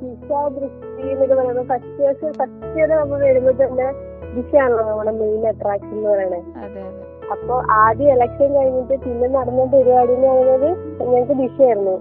ദിശ 0.00 0.30
ദൃഷ്ടി 0.56 1.02
എന്നൊക്കെ 1.12 1.34
പറയുമ്പോൾ 1.40 1.66
ഫസ്റ്റ് 1.72 2.00
ഇയേഴ്സ് 2.02 2.30
ഫസ്റ്റ് 2.38 2.70
ഇയർ 2.78 2.88
നമ്മൾ 3.00 3.18
വരുമ്പോൾ 3.26 3.54
തന്നെ 3.62 3.88
ദിശയാണല്ലോ 4.34 4.84
നമ്മുടെ 4.90 5.12
മെയിൻ 5.20 5.42
അട്രാക്ഷൻ 5.52 5.94
എന്ന് 5.96 6.08
പറയുന്നത്. 6.12 6.48
അതെ 6.64 6.82
അതെ. 6.88 7.04
അപ്പൊ 7.34 7.56
ആദ്യം 7.82 8.12
ഇലക്ഷൻ 8.16 8.50
കഴിഞ്ഞിട്ട് 8.58 8.96
പിന്നെ 9.04 9.28
നടന്ന 9.36 9.64
പരിപാടി 9.74 10.14
എന്ന് 10.16 10.28
പറയുന്നത് 10.28 10.70
ഞങ്ങൾക്ക് 11.02 11.36
ദിശയായിരുന്നു. 11.42 11.96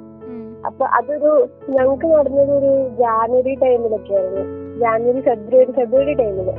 അപ്പൊ 0.66 0.86
അതൊരു 1.00 1.34
ഞങ്ങൾക്ക് 1.76 2.08
നടന്നത് 2.16 2.52
ഒരു 2.60 2.72
ജാനുവരി 3.02 3.54
ടൈമിലൊക്കെ 3.66 4.14
ആയിരുന്നു. 4.14 4.46
ജാനുവരി 4.82 5.22
ഫെബ്രുവരി 5.28 5.72
ഫെബ്രുവരി 5.80 6.14
ടൈമിൽ. 6.22 6.50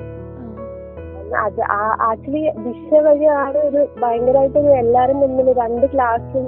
അത് 1.45 1.61
ആക്ച്വലി 2.09 2.41
ദിശ 2.65 3.01
വഴിയാണ് 3.07 3.59
ഒരു 3.69 3.81
ഭയങ്കരമായിട്ട് 4.03 4.61
എല്ലാരും 4.83 5.19
മുന്നിൽ 5.23 5.49
രണ്ട് 5.61 5.87
ക്ലാസ്സും 5.93 6.47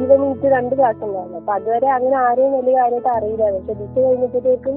ഈവൻ 0.00 0.20
ഈറ്റ് 0.28 0.48
രണ്ട് 0.56 0.74
ക്ലാസ് 0.78 1.00
ഉണ്ടായിരുന്നു. 1.06 1.38
അപ്പൊ 1.38 1.52
അതുവരെ 1.58 1.88
അങ്ങനെ 1.96 2.16
ആരെയും 2.26 2.52
വലിയ 2.58 2.74
കാര്യമായിട്ട് 2.80 3.10
അറിയില്ലായിരുന്നു 3.16 3.62
പക്ഷെ 3.62 3.78
ദിശ 3.82 3.94
കഴിഞ്ഞപ്പോഴത്തേക്കും 4.06 4.76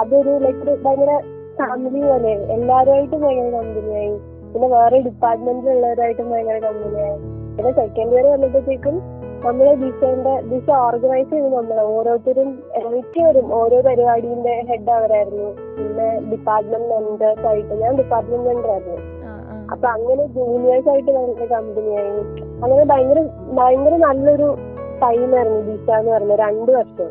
അതൊരു 0.00 0.34
ലൈക്ക് 0.44 0.76
ഭയങ്കര 0.84 1.14
ഫാമിലി 1.58 2.02
പോലെ 2.08 2.34
എല്ലാവരുമായിട്ടും 2.56 3.20
ഭയങ്കര 3.24 3.48
കമ്പനിയായി 3.56 4.14
പിന്നെ 4.52 4.68
വേറെ 4.76 4.98
ഡിപ്പാർട്ട്മെന്റിലുള്ളവരായിട്ടും 5.08 6.28
ഭയങ്കര 6.32 6.58
കമ്പനിയായി 6.66 7.16
പിന്നെ 7.56 7.72
സെക്കൻഡ് 7.72 8.14
ഇയർ 8.14 8.26
വന്നപ്പോഴത്തേക്കും 8.34 8.96
നമ്മളെ 9.44 9.74
ദിശന്റെ 9.74 10.40
ദിശ 10.40 10.70
ഓർഗനൈസ് 10.70 11.30
ചെയ്ത് 11.30 11.54
നമ്മളെ 11.56 11.82
ഓരോരുത്തരും 11.82 12.48
മിക്കവരും 12.90 13.54
ഓരോ 13.54 13.80
പരിപാടിന്റെ 13.80 14.64
ഹെഡ് 14.68 14.90
അവരായിരുന്നു. 14.90 15.48
പിന്നെ 15.76 16.30
ഡിപ്പാർട്ട്മെന്റ് 16.30 16.88
മെമ്പേഴ്സ് 16.90 17.46
ആയിട്ട് 17.46 17.74
ഞാൻ 17.74 17.96
ഡിപ്പാർട്ട്മെന്റ് 17.96 18.46
മെമ്പർ 18.48 18.70
ആയിരുന്നു. 18.70 18.98
അപ്പൊ 19.72 19.88
അങ്ങനെ 19.88 20.26
ജൂനിയേഴ്സ് 20.26 20.88
ആയിട്ട് 20.88 21.10
ഭയങ്കര 21.10 21.44
കമ്പനിയായി 21.44 22.20
അങ്ങനെ 22.62 22.84
ഭയങ്കര 22.84 23.20
ഭയങ്കര 23.52 23.96
നല്ലൊരു 23.96 24.48
ടൈമായിരുന്നു 25.02 25.60
ദിശ 25.60 25.90
എന്ന് 25.90 26.12
പറഞ്ഞത് 26.12 26.38
രണ്ടു 26.38 26.72
വർഷം. 26.72 27.10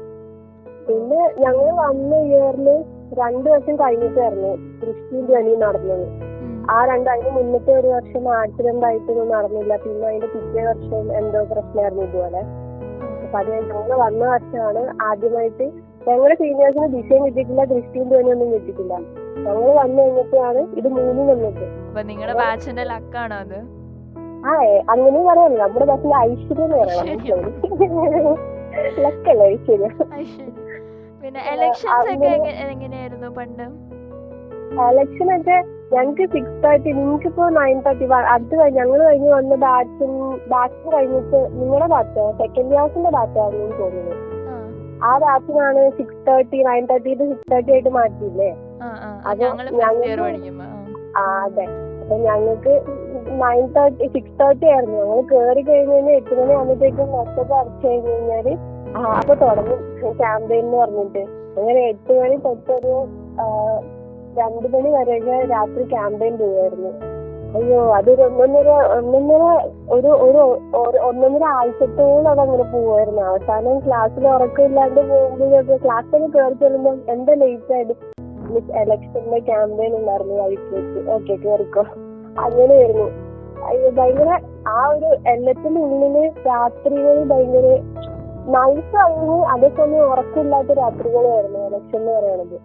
പിന്നെ 0.88 1.22
ഞങ്ങൾ 1.40 1.68
വന്ന 1.76 2.16
ഇയറിൽ 2.16 2.70
രണ്ടു 3.14 3.50
വർഷം 3.50 3.76
കഴിഞ്ഞിട്ടായിരുന്നു 3.76 4.52
ദൃഷ്ടിയും 4.86 5.26
ധ്വനിയും 5.26 5.60
നടന്നത്. 5.60 6.29
ആ 6.76 6.78
രണ്ട് 6.90 7.10
അതിന് 7.14 7.32
മുന്നത്തെ 7.38 7.72
ഒരു 7.80 7.90
വർഷം 7.96 8.24
ആക്സിഡന്റ് 8.40 8.86
ആയിട്ടൊന്നും 8.88 9.30
നടന്നില്ല. 9.36 9.74
പിന്നെ 9.84 10.08
അതിന്റെ 10.10 10.28
പിറ്റേ 10.34 10.64
വർഷം 10.70 11.06
എന്തോ 11.20 11.40
പ്രശ്നമായിരുന്നു 11.52 12.04
ഇതുപോലെ. 12.08 12.42
അപ്പൊ 13.24 13.38
അത് 13.42 13.50
ഞങ്ങൾ 13.56 13.98
വന്ന 14.06 14.24
വർഷമാണ് 14.34 14.82
ആദ്യമായിട്ട് 15.08 15.66
ഞങ്ങളുടെ 16.08 16.36
സീനിയേഴ്സിന് 16.42 16.88
ദിശയും 16.96 17.24
കിട്ടിയിട്ടില്ല 17.26 17.64
ദൃഷ്ടിയും 17.72 18.08
ധ്വനിയൊന്നും 18.12 18.52
കിട്ടിയിട്ടില്ല. 18.54 18.94
ഞങ്ങൾ 19.46 19.72
വന്നു 19.82 20.00
കഴിഞ്ഞപ്പോഴാണ് 20.04 20.62
ഇത് 20.80 20.88
മൂന്നും 20.98 21.26
വന്നത്. 21.32 21.66
അപ്പൊ 21.90 22.02
നിങ്ങളുടെ 22.12 22.36
ബാച്ചിന്റെ 22.44 22.86
ലക്കാണോ 22.94 23.38
അത്? 23.46 23.60
ആ 24.50 24.52
അങ്ങനെയും 24.92 25.16
അങ്ങനെ 25.16 25.26
പറയാനില്ല. 25.30 25.64
നമ്മുടെ 25.66 25.86
ബസ്സിൽ 25.92 26.14
ഐശ്വര്യം 26.28 26.66
എന്ന് 26.66 26.78
പറയാം. 26.82 27.06
ലക്കല്ല 29.06 29.44
ഐശ്വര്യം. 29.54 29.94
പിന്നെ 31.22 31.42
എലക്ഷൻസ് 31.54 32.10
ഒക്കെ 32.14 32.32
എങ്ങനെയായിരുന്നു 32.74 33.30
പണ്ട്? 33.40 33.66
എലക്ഷൻ 34.88 35.30
ഒക്കെ 35.38 35.58
ഞങ്ങൾക്ക് 35.94 36.34
സിക്സ് 36.34 36.64
തേർട്ടി 36.64 36.92
നിങ്ങൾക്കിപ്പോ 36.92 37.50
നയൻ 37.50 37.82
തേർട്ടി 37.82 38.06
അടുത്ത് 38.06 38.60
കഴിഞ്ഞ് 38.60 38.80
ഞങ്ങൾ 38.80 39.04
കഴിഞ്ഞ് 39.04 39.30
വന്ന 39.30 39.56
ബാച്ചും 39.56 40.42
ബാച്ച് 40.48 40.96
കഴിഞ്ഞിട്ട് 40.96 41.50
നിങ്ങളുടെ 41.52 41.86
ബാച്ച് 41.86 42.38
സെക്കൻഡ് 42.38 42.72
ക്ലാസിന്റെ 42.72 43.10
ബാച്ചായിരുന്നു 43.10 43.78
തോന്നുന്നു. 43.78 44.16
ആ, 45.04 45.18
ബാച്ചിനാണ് 45.18 45.90
six 45.90 46.28
thirty 46.28 46.64
nine 46.64 46.86
thirty 46.86 47.14
to 47.14 47.24
six 47.24 47.52
thirty 47.52 47.72
ആയിട്ട് 47.72 47.90
മാറ്റിയില്ലേ. 47.90 48.56
അത് 49.26 49.40
ഞങ്ങൾ 49.40 49.70
ആ. 51.18 51.44
അതെ. 51.44 51.66
അപ്പൊ 52.02 52.18
ഞങ്ങൾക്ക് 52.18 52.82
നയൻ 53.28 53.66
തേർട്ടി 53.68 54.08
സിക്സ് 54.08 54.40
തേർട്ടി 54.40 54.66
ആയിരുന്നു. 54.66 54.98
ഞങ്ങൾ 54.98 55.22
കേറി 55.22 55.62
കഴിഞ്ഞ് 55.62 55.96
കഴിഞ്ഞാൽ 55.96 56.14
എട്ട് 56.14 56.42
മണി 56.42 56.54
ആകുമ്പോഴത്തേക്കും 56.54 57.12
ബസ്സൊക്കെ 57.12 57.54
അടച്ചു 57.54 57.88
കഴിഞ്ഞ് 57.88 58.12
കഴിഞ്ഞാൽ 58.12 58.58
ആ, 58.98 59.02
അപ്പൊ 59.02 59.34
തുടങ്ങും. 59.34 60.12
ക്യാമ്പയിൻ 60.18 60.66
എന്ന് 60.66 60.78
പറഞ്ഞിട്ട്. 60.78 61.20
അങ്ങനെ 61.60 61.82
എട്ട് 61.82 62.22
മണി 62.22 62.36
തൊട്ടൊരു 62.36 63.06
രണ്ട് 64.42 64.68
മണി 64.74 64.90
വരെ 64.98 65.16
രാത്രി 65.46 65.84
ക്യാമ്പയിൻ 65.84 66.38
പോവായിരുന്നു 66.38 66.92
അയ്യോ 67.58 67.78
അതൊരു 67.98 68.22
ഒന്നൊന്നര 68.24 68.72
ഒന്നൊന്നര 68.98 69.44
ഒരു 69.96 70.10
ഒരു 70.26 70.42
ഒന്നൊന്നര 71.10 71.46
ആഴ്ചത്തോളം 71.60 72.30
അതങ്ങനെ 72.32 72.64
പോവായിരുന്നു. 72.64 73.22
അവസാനം 73.22 73.80
ക്ലാസ്സിൽ 73.80 74.28
ഉറക്കമില്ലാണ്ട് 74.28 75.02
പോകുമ്പോഴൊക്കെ 75.12 75.78
ക്ലാസ്സിൽ 75.86 76.26
കയറി 76.36 76.54
ചെല്ലുമ്പോൾ 76.54 76.98
എന്താ 77.14 77.34
ലേറ്റ് 77.34 77.74
ആയിട്ട്? 77.74 77.94
മിസ് 78.54 78.72
ഇലക്ഷന്റെ 78.82 79.40
ക്യാമ്പയിൻ 79.40 79.96
ഉണ്ടായിരുന്നു 79.96 80.36
വഴിക്ക് 80.42 80.70
വെച്ച് 80.76 81.00
ഓക്കെ 81.16 81.34
കയറിക്കോ 81.46 81.84
അങ്ങനെയായിരുന്നു. 82.46 83.08
അയ്യോ 83.70 83.90
ഭയങ്കര 83.90 84.32
ആ 84.68 84.80
ഒരു 84.88 85.10
എല്ലത്തിനുള്ളിൽ 85.34 86.18
രാത്രികൾ 86.48 87.18
ഭയങ്കര 87.32 87.68
നൈസായിരുന്നു 88.56 89.38
അതേസമയം 89.54 90.06
ഉറക്കമില്ലാത്ത 90.12 90.72
രാത്രികളായിരുന്നു 90.84 91.60
എലക്ഷൻ 91.60 92.00
എന്ന് 92.00 92.12
പറയുന്നത്. 92.12 92.58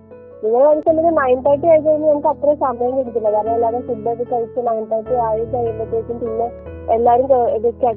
നിങ്ങൾ 0.44 0.62
മനസ്സിലാക്കുന്നത് 0.68 1.16
നയൻ 1.20 1.38
തേർട്ടി 1.44 1.66
ആയി 1.72 1.82
കഴിഞ്ഞാൽ 1.84 2.10
നമുക്ക് 2.10 2.30
അത്രയും 2.32 2.58
സമയം 2.64 2.94
കിട്ടില്ല 2.98 3.28
കാരണം 3.34 3.52
എല്ലാവരും 3.56 3.82
ഫുഡൊക്കെ 3.88 4.24
കഴിച്ച് 4.32 4.60
നയൻ 4.68 4.84
തേർട്ടി 4.92 5.14
ആയി 5.28 5.44
കഴിയുമ്പോഴത്തേക്കും 5.52 6.18
പിന്നെ 6.24 6.46
എല്ലാരും 6.96 7.26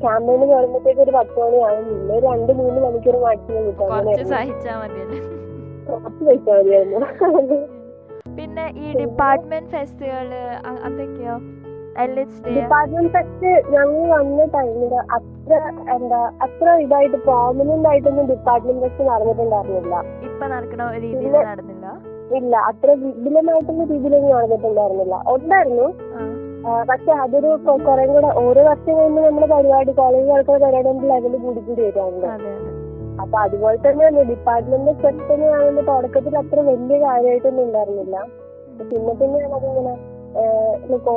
ക്യാമ്പയിന് 0.04 0.46
കയറുമ്പോഴത്തേക്കും 0.52 1.04
ഒരു 1.06 1.14
പത്ത് 1.18 1.40
മണിയാവും. 1.42 1.84
പിന്നെ 1.90 2.14
ഒരു 2.18 2.26
രണ്ട് 2.28 2.52
മൂന്ന് 2.60 2.80
മണിക്കൂർ 2.86 3.18
മാക്സിമം 3.26 3.66
കിട്ടും. 3.68 3.88
കുറച്ച് 5.90 6.24
പൈസ 6.26 6.48
മതിയായിരുന്നു. 6.50 7.60
പിന്നെ 8.38 8.66
ഈ 8.78 8.88
ഡിപ്പാർട്ട്മെന്റ് 9.02 9.78
അതൊക്കെയോ? 10.88 11.36
ഡി 12.16 12.24
ഡിപ്പാർട്ട്മെന്റ് 12.56 13.12
ഫെസ്റ്റ് 13.14 13.52
ഞങ്ങൾ 13.74 14.02
വന്ന 14.16 14.44
ടൈമിൽ 14.56 14.92
അത്ര 15.16 15.54
എന്താ 15.96 16.20
അത്ര 16.46 16.76
ഇതായിട്ട് 16.84 17.18
പ്രോമിനന്റ് 17.28 17.88
ആയിട്ടൊന്നും 17.92 18.28
ഡിപ്പാർട്ട്മെന്റ് 18.34 18.82
ഫെസ്റ്റ് 18.84 19.06
നടന്നിട്ടുണ്ടായിരുന്നില്ല. 19.10 19.96
ഇപ്പൊ 20.28 20.46
നടക്കണ 20.54 20.90
രീതിയിൽ. 21.06 21.36
നടന്നില്ല. 21.50 21.77
ഇല്ല 22.36 22.54
അത്ര 22.70 22.90
വിപുലമായിട്ടുള്ള 23.02 23.84
രീതിയിലൊന്നും 23.92 24.32
നടന്നിട്ടുണ്ടായിരുന്നില്ല 24.36 25.16
ഉണ്ടായിരുന്നു. 25.34 25.88
പക്ഷെ 26.90 27.12
അതൊരു 27.24 27.50
കുറെ 27.88 28.06
കൂടെ 28.08 28.30
ഓരോ 28.44 28.62
വർഷം 28.70 28.94
കഴിയുമ്പോൾ 28.98 29.24
നമ്മുടെ 29.28 29.48
പരിപാടി 29.54 29.92
കോളേജ് 30.00 30.28
നടക്കുന്ന 30.32 30.60
പരിപാടി 30.66 31.08
ലെവൽ 31.12 31.36
കൂടി 31.46 31.62
കൂടി 31.68 31.82
വരാറുണ്ട്. 31.82 32.28
അപ്പൊ 33.22 33.38
അതുപോലെ 33.44 33.78
തന്നെയാണ് 33.86 34.24
ഡിപ്പാർട്ട്മെന്റ് 34.32 34.92
പെട്ടെന്ന് 35.04 35.48
ആണെങ്കിൽ 35.58 35.86
തുടക്കത്തിൽ 35.86 36.34
അത്ര 36.42 36.60
വലിയ 36.70 36.98
കാര്യമായിട്ടൊന്നും 37.06 37.64
ഉണ്ടായിരുന്നില്ല. 37.68 38.18
പിന്നെ 38.92 39.14
പിന്നെയാണ് 39.22 39.56
അതിങ്ങനെ 39.60 39.94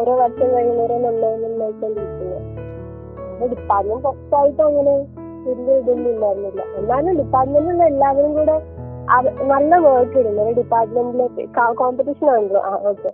ഓരോ 0.00 0.12
വർഷം 0.22 0.48
കഴിയുന്നവരും 0.54 1.02
നന്നായി 1.06 1.38
നന്നായിക്കൊണ്ടിരിക്കുന്നത് 1.44 3.48
ഡിപ്പാർട്ട്മെന്റ് 3.54 4.02
ഫസ്റ്റ് 4.06 4.34
ആയിട്ട് 4.40 4.62
അങ്ങനെ 4.62 4.94
വലിയ 5.48 5.74
ഇതൊന്നും 5.82 6.10
ഉണ്ടായിരുന്നില്ല. 6.14 6.62
എന്നാലും 6.80 7.12
ഡിപ്പാർട്ട്മെന്റിൽ 7.20 7.82
എല്ലാവരും 7.92 8.32
കൂടെ 8.38 8.56
നല്ല 9.52 9.72
വർക്ക് 9.86 10.18
ഇടുന്നു. 10.22 10.44
ഡിപ്പാർട്ട്മെന്റിലെ 10.58 11.26
കോമ്പറ്റീഷൻ 11.80 12.28
ആണല്ലോ. 12.34 12.60
ആ 12.70 12.72
ഓക്കെ 12.90 13.10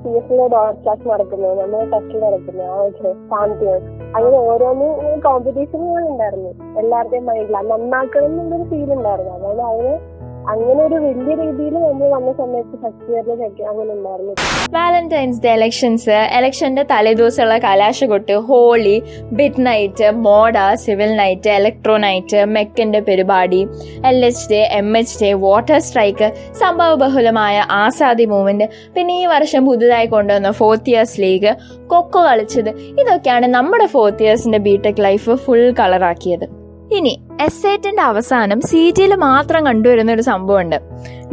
സി 0.00 0.10
എസിലെ 0.18 0.44
ഡോർ 0.52 0.68
ക്ലാസ് 0.82 1.04
നടക്കുന്നു 1.10 1.48
നമ്മൾ 1.60 1.80
ടെസ്റ്റ് 1.92 2.18
നടക്കുന്നു. 2.24 2.64
ആ 2.72 2.76
ഓക്കെ 2.88 3.08
ചാമ്പ്യൻ 3.30 3.80
അങ്ങനെ 4.16 4.38
ഓരോന്നും 4.50 4.92
കോമ്പറ്റീഷനുകൾ 5.26 6.04
ഉണ്ടായിരുന്നു 6.12 6.52
എല്ലാവരുടെയും 6.82 7.26
മൈൻഡിൽ 7.30 7.56
നന്നാക്കണം 7.72 8.26
എന്നുള്ളൊരു 8.28 8.66
ഫീൽ 8.70 8.92
ഉണ്ടായിരുന്നു. 8.98 9.32
അതായത് 9.38 9.64
അവർ 9.70 9.88
അങ്ങനെ 10.50 10.80
ഒരു 10.84 10.98
വലിയ 11.04 11.32
രീതിയിൽ 11.40 11.74
നമ്മൾ 11.80 12.08
വന്ന 12.08 12.30
സമയത്ത് 12.32 12.76
വാലന്റൈൻസ് 14.74 15.40
ഡേ 15.42 15.50
എലക്ഷൻസ് 15.52 16.16
എലക്ഷന്റെ 16.36 16.82
തലേദിവസമുള്ള 16.82 17.54
കലാശകൊട്ട് 17.58 18.34
ഹോളി 18.48 18.94
ബിറ്റ് 19.32 19.64
നൈറ്റ് 19.66 20.08
മോഡ 20.18 20.56
സിവിൽ 20.74 21.16
നൈറ്റ് 21.16 21.50
ഇലക്ട്രോ 21.50 21.96
നൈറ്റ് 21.96 22.44
മെക്കിന്റെ 22.46 23.00
പരിപാടി 23.00 23.60
L 24.04 24.18
H 24.24 24.46
day 24.50 24.60
M 24.72 24.90
H 24.96 25.16
day 25.22 25.32
water 25.38 25.80
strike 25.80 26.28
സംഭവ 26.52 26.92
ബഹുലമായ 26.94 27.64
ആസാദി 27.78 28.26
മൂവ്മെന്റ് 28.26 28.68
പിന്നെ 28.94 29.16
ഈ 29.22 29.26
വർഷം 29.26 29.64
പുതുതായി 29.66 30.06
കൊണ്ടുവന്ന 30.06 30.52
ഫോർത്ത് 30.52 30.90
ഇയേഴ്സ് 30.90 31.20
ലീഗ് 31.20 31.52
കൊക്കോ 31.86 32.22
കളിച്ചത് 32.22 32.70
ഇതൊക്കെയാണ് 32.98 33.48
നമ്മുടെ 33.48 33.86
ഫോർത്ത് 33.86 34.24
ഇയേഴ്സിന്റെ 34.24 34.58
ബിടെക് 34.58 35.04
ലൈഫ് 35.04 35.34
ഫുൾ 35.44 35.66
കളറാക്കിയത് 35.80 36.48
ഇനി 36.96 37.20
എസ്സേറ്റിന്റെ 37.40 38.02
അവസാനം 38.02 38.60
സി 38.60 38.94
ടിയിൽ 38.98 39.14
മാത്രം 39.14 39.66
കണ്ടുവരുന്ന 39.66 40.12
ഒരു 40.12 40.22
സംഭവമുണ്ട്. 40.22 40.76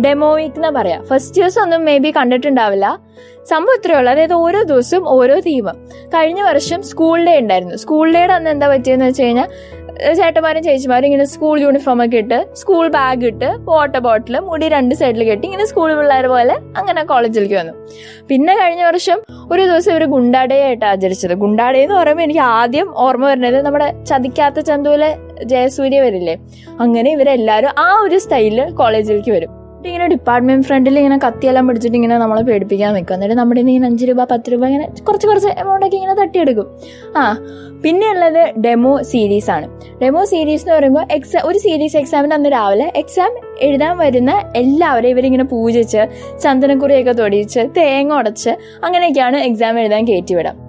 ഡെമോ 0.02 0.34
വീക്ക് 0.36 0.56
എന്ന് 0.56 0.68
പറയാ. 0.68 1.02
ഫസ്റ്റ് 1.04 1.38
ഇയേഴ്സ് 1.38 1.60
ഒന്നും 1.60 1.86
മേ 1.86 1.98
ബി 1.98 2.14
കണ്ടിട്ടുണ്ടാവില്ല. 2.18 3.00
സംഭവം 3.46 3.76
ഇത്രയേ 3.76 3.98
ഉള്ളൂ. 3.98 4.12
അതായത് 4.12 4.34
ഓരോ 4.34 4.64
ദിവസവും 4.64 5.10
ഓരോ 5.10 5.40
തീം 5.40 5.66
കഴിഞ്ഞ 6.14 6.42
വർഷം 6.42 6.84
സ്കൂൾ 6.84 7.26
ഡേ 7.26 7.40
ഉണ്ടായിരുന്നു. 7.40 7.76
സ്കൂൾ 7.76 8.14
ഡേയുടെ 8.14 8.34
അന്ന് 8.34 8.50
എന്താ 8.50 8.68
പറ്റിയെന്ന് 8.68 9.06
വെച്ച് 9.06 9.24
കഴിഞ്ഞാൽ 9.24 9.50
ചേട്ടന്മാരും 10.14 10.64
ചേച്ചിമാരും 10.64 11.06
ഇങ്ങനെ 11.06 11.26
സ്കൂൾ 11.26 11.62
യൂണിഫോം 11.62 12.06
ഒക്കെ 12.06 12.18
ഇട്ട് 12.18 12.56
സ്കൂൾ 12.56 12.88
ബാഗ് 12.88 13.26
ഇട്ട് 13.26 13.46
വാട്ടർ 13.46 14.00
ബോട്ടിൽ 14.00 14.40
മുടി 14.40 14.68
രണ്ട് 14.70 14.96
സൈഡിൽ 14.96 15.24
കെട്ടി 15.24 15.46
ഇങ്ങനെ 15.46 15.66
സ്കൂൾ 15.66 15.96
പിള്ളേർ 15.98 16.28
പോലെ 16.28 16.54
അങ്ങനെ 16.54 17.04
കോളേജിലേക്ക് 17.04 17.56
വന്നു. 17.56 17.74
പിന്നെ 18.28 18.56
കഴിഞ്ഞ 18.56 18.84
വർഷം 18.84 19.22
ഒരു 19.52 19.62
ദിവസം 19.62 19.92
ഇവർ 19.92 20.06
ഗുണ്ടാഡേ 20.06 20.62
ആയിട്ട് 20.62 20.86
ആചരിച്ചത്. 20.86 21.34
ഗുണ്ടാഡേ 21.34 21.80
എന്ന് 21.84 21.96
പറയുമ്പോൾ 21.96 22.24
എനിക്ക് 22.24 22.40
ആദ്യം 22.40 22.98
ഓർമ്മ 22.98 23.30
വരുന്നത് 23.30 23.66
നമ്മുടെ 23.66 24.04
ചതിക്കാത്ത 24.04 24.60
ചന്തുവിലെ 24.60 25.18
ജയസൂര്യ 25.44 26.02
വരില്ലേ? 26.02 26.40
അങ്ങനെ 26.80 27.12
ഇവരെല്ലാവരും 27.12 27.70
ആ 27.80 28.00
ഒരു 28.00 28.18
സ്റ്റൈലിൽ 28.18 28.70
കോളേജിലേക്ക് 28.70 29.32
വരും. 29.32 29.66
ഇങ്ങനെ 29.86 30.08
ഡിപ്പാർട്ട്മെന്റ് 30.08 30.68
ഫ്രണ്ടിൽ 30.68 31.00
ഇങ്ങനെ 31.00 31.18
കത്തിയെല്ലാം 31.18 31.68
പിടിച്ചിട്ട് 31.68 31.96
ഇങ്ങനെ 31.96 32.18
നമ്മളെ 32.18 32.42
പേടിപ്പിക്കാൻ 32.42 32.94
നിൽക്കും. 32.94 33.14
എന്നിട്ട് 33.14 33.36
നമ്മുടെ 33.36 33.60
ഇങ്ങനെ 33.60 33.86
അഞ്ച് 33.86 34.06
രൂപ 34.06 34.24
പത്ത് 34.24 34.52
രൂപ 34.52 34.66
ഇങ്ങനെ 34.66 34.90
കുറച്ച് 35.02 35.28
കുറച്ച് 35.28 35.48
എമൗണ്ട് 35.48 35.86
ഒക്കെ 35.86 35.96
ഇങ്ങനെ 35.96 36.14
തട്ടിയെടുക്കും. 36.14 36.66
ആ 37.18 37.38
പിന്നെ 37.84 38.10
ഉള്ളത് 38.10 38.54
ഡെമോ 38.62 39.02
സീരീസ് 39.02 39.52
ആണ്. 39.52 39.68
ഡെമോ 40.02 40.26
സീരീസ് 40.26 40.64
എന്ന് 40.64 40.76
പറയുമ്പോൾ 40.76 41.06
എക്സാം 41.12 41.48
ഒരു 41.48 41.58
സീരീസ് 41.58 41.98
എക്സാമിന് 41.98 42.34
അന്ന് 42.34 42.50
രാവിലെ 42.50 42.92
എക്സാം 42.96 43.32
എഴുതാൻ 43.62 43.98
വരുന്ന 43.98 44.52
എല്ലാവരെയും 44.56 45.14
ഇവരിങ്ങനെ 45.14 45.44
പൂജിച്ച് 45.44 46.08
ചന്ദനക്കുറിയൊക്കെ 46.44 47.12
തൊടിയിച്ച് 47.12 47.60
തേങ്ങ 47.78 48.14
ഉടച്ച് 48.14 48.50
അങ്ങനെയൊക്കെയാണ് 48.84 49.38
എക്സാം 49.38 49.80
എഴുതാൻ 49.80 50.08
കയറ്റിവിടാം 50.08 50.65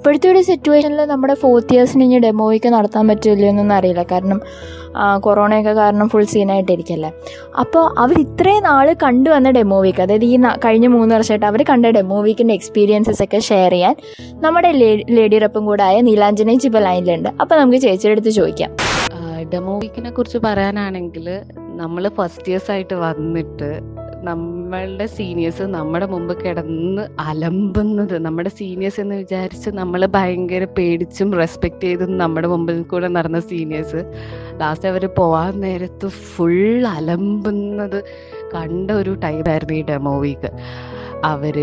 ഇപ്പോഴത്തെ 0.00 0.28
ഒരു 0.28 0.42
സിറ്റുവേഷനിൽ 0.42 1.04
നമ്മുടെ 1.04 1.34
ഫോർത്ത് 1.34 1.72
ഇയേഴ്സിന് 1.74 2.04
ഇനി 2.04 2.18
ഡെമോയ്ക്ക് 2.18 2.68
നടത്താൻ 2.68 3.08
പറ്റില്ല 3.08 3.46
എന്നൊന്നും 3.46 3.76
അറിയില്ല. 3.76 4.02
കാരണം 4.02 4.40
കൊറോണയൊക്കെ 5.20 5.72
കാരണം 5.72 6.08
ഫുൾ 6.08 6.24
സീനായിട്ടിരിക്കല്ലേ 6.24 7.12
അപ്പോൾ 7.58 7.94
അവർ 7.98 8.20
ഇത്രയും 8.20 8.62
നാൾ 8.62 8.96
കണ്ടുവന്ന 9.02 9.50
ഡെമോ 9.50 9.80
വീക്ക് 9.80 10.02
അതായത് 10.02 10.24
ഈ 10.24 10.38
കഴിഞ്ഞ 10.64 10.86
മൂന്ന് 10.86 11.14
വർഷമായിട്ട് 11.14 11.46
അവർ 11.46 11.62
കണ്ട 11.62 11.86
ഡെമോ 11.86 12.20
വീക്കിന്റെ 12.20 12.54
എക്സ്പീരിയൻസസ് 12.54 13.22
ഒക്കെ 13.22 13.38
ഷെയർ 13.38 13.70
ചെയ്യാൻ 13.70 13.94
നമ്മുടെ 14.40 14.72
ലേഡി 15.10 15.38
റെപ്പും 15.38 15.66
കൂടെ 15.66 15.82
ആയ 15.82 16.00
നീലാഞ്ജനയും 16.00 16.60
ഇപ്പോൾ 16.64 16.78
ലൈനിലുണ്ട് 16.78 17.28
അപ്പോൾ 17.40 17.60
നമുക്ക് 17.60 17.78
ചേച്ചിയുടെ 17.78 18.12
അടുത്ത് 18.12 18.30
ചോദിക്കാം. 18.30 18.70
ഡെമോ 19.52 19.78
വീക്കിനെ 19.78 20.10
കുറിച്ച് 20.10 20.38
പറയാനാണെങ്കിൽ 20.38 21.40
നമ്മൾ 21.76 22.08
ഫസ്റ്റ് 22.08 22.48
ഇയേഴ്സ് 22.48 22.70
ആയിട്ട് 22.70 22.94
വന്നിട്ട് 22.94 23.70
നമ്മളുടെ 24.22 25.06
സീനിയേഴ്സ് 25.06 25.62
നമ്മുടെ 25.62 26.06
മുമ്പ് 26.06 26.44
കിടന്ന് 26.44 27.02
അലമ്പുന്നത്. 27.20 28.18
നമ്മുടെ 28.18 28.48
സീനിയേഴ്സ് 28.48 29.00
എന്ന് 29.00 29.14
വിചാരിച്ച് 29.14 29.70
നമ്മൾ 29.70 30.06
ഭയങ്കര 30.06 30.64
പേടിച്ചും 30.64 31.32
റെസ്പെക്ട് 31.32 31.80
ചെയ്തും 31.80 32.18
നമ്മുടെ 32.18 32.48
മുമ്പിൽ 32.48 32.82
കൂടെ 32.82 33.08
നടന്ന 33.08 33.40
സീനിയേഴ്സ് 33.40 34.00
ലാസ്റ്റ് 34.60 34.88
അവർ 34.88 35.06
പോവാൻ 35.06 35.60
നേരത്ത് 35.60 36.08
ഫുൾ 36.08 36.86
അലമ്പുന്നത് 36.86 38.04
കണ്ട 38.54 38.90
ഒരു 38.90 39.14
ടൈമായിരുന്നു 39.14 39.74
ഈ 39.74 39.84
ഡെമോ 39.84 40.18
വീക്ക് 40.20 40.50
അവർ 41.24 41.56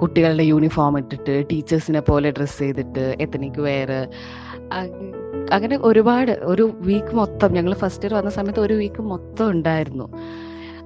കുട്ടികളുടെ 0.00 0.42
യൂണിഫോം 0.42 0.98
ഇട്ടിട്ട് 0.98 1.44
ടീച്ചേഴ്സിനെ 1.52 2.00
പോലെ 2.00 2.30
ഡ്രസ്സ് 2.30 2.58
ചെയ്തിട്ട് 2.58 3.16
എത്തനിക്ക് 3.20 3.60
വേറെ 3.60 4.08
അങ്ങനെ 5.52 5.78
ഒരുപാട്. 5.82 6.32
ഒരു 6.42 6.70
വീക്ക് 6.80 7.14
മൊത്തം. 7.16 7.52
ഞങ്ങൾ 7.52 7.74
ഫസ്റ്റ് 7.74 8.04
ഇയർ 8.04 8.14
വന്ന 8.14 8.30
സമയത്ത് 8.30 8.60
ഒരു 8.60 8.74
വീക്ക് 8.74 9.02
മൊത്തം 9.02 9.50
ഉണ്ടായിരുന്നു. 9.50 10.08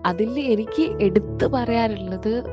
അതിൽ 0.06 0.40
എനിക്ക് 0.40 0.96
എടുത്തു 1.00 1.46
പറയാനുള്ളത് 1.46 2.44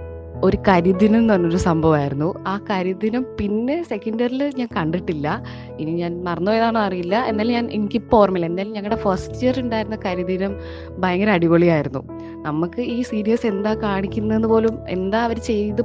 ഒരു 0.44 0.58
കരിദിനം 0.68 1.18
എന്ന് 1.18 1.34
പറഞ്ഞൊരു 1.34 1.58
സംഭവമായിരുന്നു. 1.58 2.34
ആ 2.48 2.58
കരിദിനം 2.58 3.26
പിന്നെ 3.40 3.84
സെക്കൻഡ് 3.84 4.24
ഇയറിൽ 4.24 4.54
ഞാൻ 4.58 4.70
കണ്ടിട്ടില്ല. 4.78 5.44
ഇനി 5.80 5.92
ഞാൻ 5.92 6.24
മറന്നുപോയതാണോ 6.24 6.80
അറിയില്ല. 6.80 7.26
എന്നാലും 7.26 7.52
ഞാൻ 7.52 7.72
എനിക്കിപ്പോൾ 7.72 8.18
ഓർമ്മയില്ല. 8.18 8.46
എന്തായാലും 8.46 8.74
ഞങ്ങളുടെ 8.74 9.02
ഫസ്റ്റ് 9.02 9.46
ഇയർ 9.46 9.60
ഉണ്ടായിരുന്ന 9.60 9.98
കരിദിനം 10.06 10.60
ഭയങ്കര 11.00 11.30
അടിപൊളിയായിരുന്നു. 11.30 12.00
നമുക്ക് 12.42 12.82
ഈ 12.82 13.02
സീരിയസ് 13.02 13.46
എന്താ 13.46 13.74
കാണിക്കുന്നതെന്ന് 13.74 14.48
പോലും 14.48 14.80
എന്താ 14.88 15.24
അവർ 15.24 15.38
ചെയ്ത് 15.38 15.82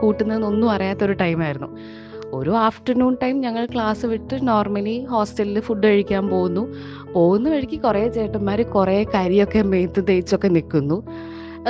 കൂട്ടുന്നതെന്നൊന്നും 0.00 0.70
അറിയാത്തൊരു 0.70 1.12
ടൈമായിരുന്നു 1.12 1.68
ഒരു 2.34 2.50
ആഫ്റ്റർനൂൺ 2.50 3.16
ടൈം 3.22 3.40
ഞങ്ങൾ 3.40 3.66
ക്ലാസ് 3.66 4.06
വിട്ട് 4.06 4.48
നോർമലി 4.48 5.04
ഹോസ്റ്റലിൽ 5.04 5.60
ഫുഡ് 5.60 5.86
കഴിക്കാൻ 5.86 6.28
പോകുന്നു. 6.28 6.74
പോകുന്ന 7.12 7.50
വഴിക്ക് 7.50 7.80
കുറേ 7.80 8.08
ചേട്ടന്മാർ 8.08 8.62
കുറേ 8.62 9.04
കരിയൊക്കെ 9.14 9.62
മേത്ത് 9.62 10.04
തേച്ചൊക്കെ 10.08 10.48
നിൽക്കുന്നു. 10.48 11.02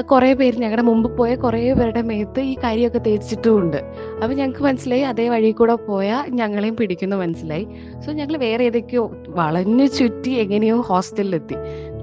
കുറേ 0.01 0.35
പേര് 0.35 0.57
ഞങ്ങളുടെ 0.57 0.83
മുമ്പ് 0.83 1.17
പോയ 1.19 1.35
കുറേ 1.35 1.73
പേരുടെ 1.73 2.03
മേത്ത് 2.03 2.41
ഈ 2.41 2.57
കരിയൊക്കെ 2.65 2.99
തേച്ചിട്ടുമുണ്ട്. 2.99 3.77
അപ്പം 4.23 4.37
ഞങ്ങൾക്ക് 4.37 4.61
മനസ്സിലായി 4.61 5.01
അതേ 5.01 5.29
വഴി 5.29 5.51
കൂടെ 5.51 5.75
പോയാൽ 5.75 6.31
ഞങ്ങളെയും 6.31 6.77
പിടിക്കുന്നു 6.77 7.17
മനസ്സിലായി. 7.17 7.67
സോ 8.07 8.13
ഞങ്ങൾ 8.13 8.37
വേറെ 8.37 8.65
ഏതൊക്കെയോ 8.65 9.11
വളഞ്ഞു 9.29 9.87
ചുറ്റി 9.87 10.31
എങ്ങനെയോ 10.31 10.81
ഹോസ്റ്റലിലെത്തി 10.81 11.55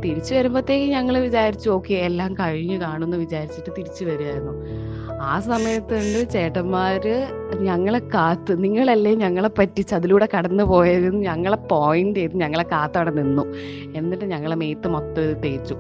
തിരിച്ചു 0.02 0.36
വരുമ്പോഴത്തേക്ക് 0.36 0.92
ഞങ്ങൾ 0.92 1.18
വിചാരിച്ചു 1.18 1.70
ഓക്കെ 1.70 1.94
എല്ലാം 1.94 2.34
കഴിഞ്ഞു 2.34 2.82
കാണുമെന്ന് 2.82 3.18
വിചാരിച്ചിട്ട് 3.18 3.72
തിരിച്ചു 3.78 4.06
വരികയായിരുന്നു. 4.06 4.54
ആ 5.22 5.40
സമയത്തുണ്ട് 5.40 6.30
ചേട്ടന്മാര് 6.30 7.28
ഞങ്ങളെ 7.60 8.00
കാത്ത് 8.00 8.64
നിങ്ങളല്ലേ 8.64 9.14
ഞങ്ങളെ 9.14 9.50
പറ്റിച്ച് 9.58 9.96
അതിലൂടെ 9.96 10.30
കടന്നു 10.36 10.64
പോയതെന്ന് 10.64 11.26
ഞങ്ങളെ 11.26 11.56
പോയിന്റ് 11.56 12.20
ചെയ്ത് 12.20 12.36
ഞങ്ങളെ 12.36 12.64
കാത്ത് 12.64 12.98
അവിടെ 12.98 13.10
നിന്നു. 13.10 13.42
എന്നിട്ട് 13.96 14.26
ഞങ്ങളെ 14.26 14.56
മേത്ത് 14.56 14.88
മൊത്തം 14.88 15.22
ഇത് 15.22 15.44
തേച്ചു. 15.44 15.76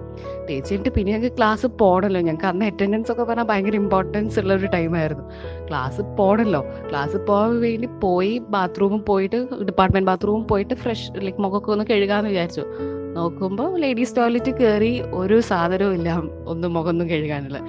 തേച്ചിട്ട് 0.49 0.89
പിന്നെ 0.89 1.11
ഞങ്ങൾക്ക് 1.11 1.37
ക്ലാസ് 1.37 1.67
പോകണല്ലോ 1.67 2.21
ഞങ്ങൾക്ക് 2.21 2.45
അന്ന് 2.45 2.65
അറ്റൻഡൻസ് 2.65 3.11
ഒക്കെ 3.11 3.23
പറഞ്ഞാൽ 3.23 3.45
ഭയങ്കര 3.45 3.75
ഇമ്പോർട്ടൻസ് 3.75 4.39
ഉള്ള 4.39 4.53
ഒരു 4.53 4.65
ടൈമായിരുന്നു 4.65 5.23
ക്ലാസ് 5.67 6.01
പോകണല്ലോ 6.01 6.61
ക്ലാസ് 6.89 7.17
പോകാൻ 7.17 7.61
വേണ്ടി 7.61 7.87
പോയി 7.87 8.41
ബാത്റൂമിൽ 8.49 8.99
പോയിട്ട് 8.99 9.47
ഡിപ്പാർട്ട്മെന്റ് 9.65 10.07
ബാത്റൂമിൽ 10.07 10.45
പോയിട്ട് 10.45 10.73
ഫ്രഷ് 10.73 11.11
ലൈക്ക് 11.17 11.41
മുഖമൊക്കെ 11.41 11.71
ഒന്ന് 11.71 11.85
കഴുകാന്ന് 11.89 12.29
വിചാരിച്ചു. 12.29 12.65
നോക്കുമ്പോൾ 13.13 13.79
ലേഡീസ് 13.79 14.15
ടോയ്ലറ്റ് 14.15 14.51
കയറി 14.51 15.01
ഒരു 15.13 15.39
സാധനവും 15.39 15.93
ഇല്ല 15.93 16.09
ഒന്നും 16.45 16.73
മുഖമൊന്നും 16.73 17.09
കഴുകാനുള്ള 17.09 17.59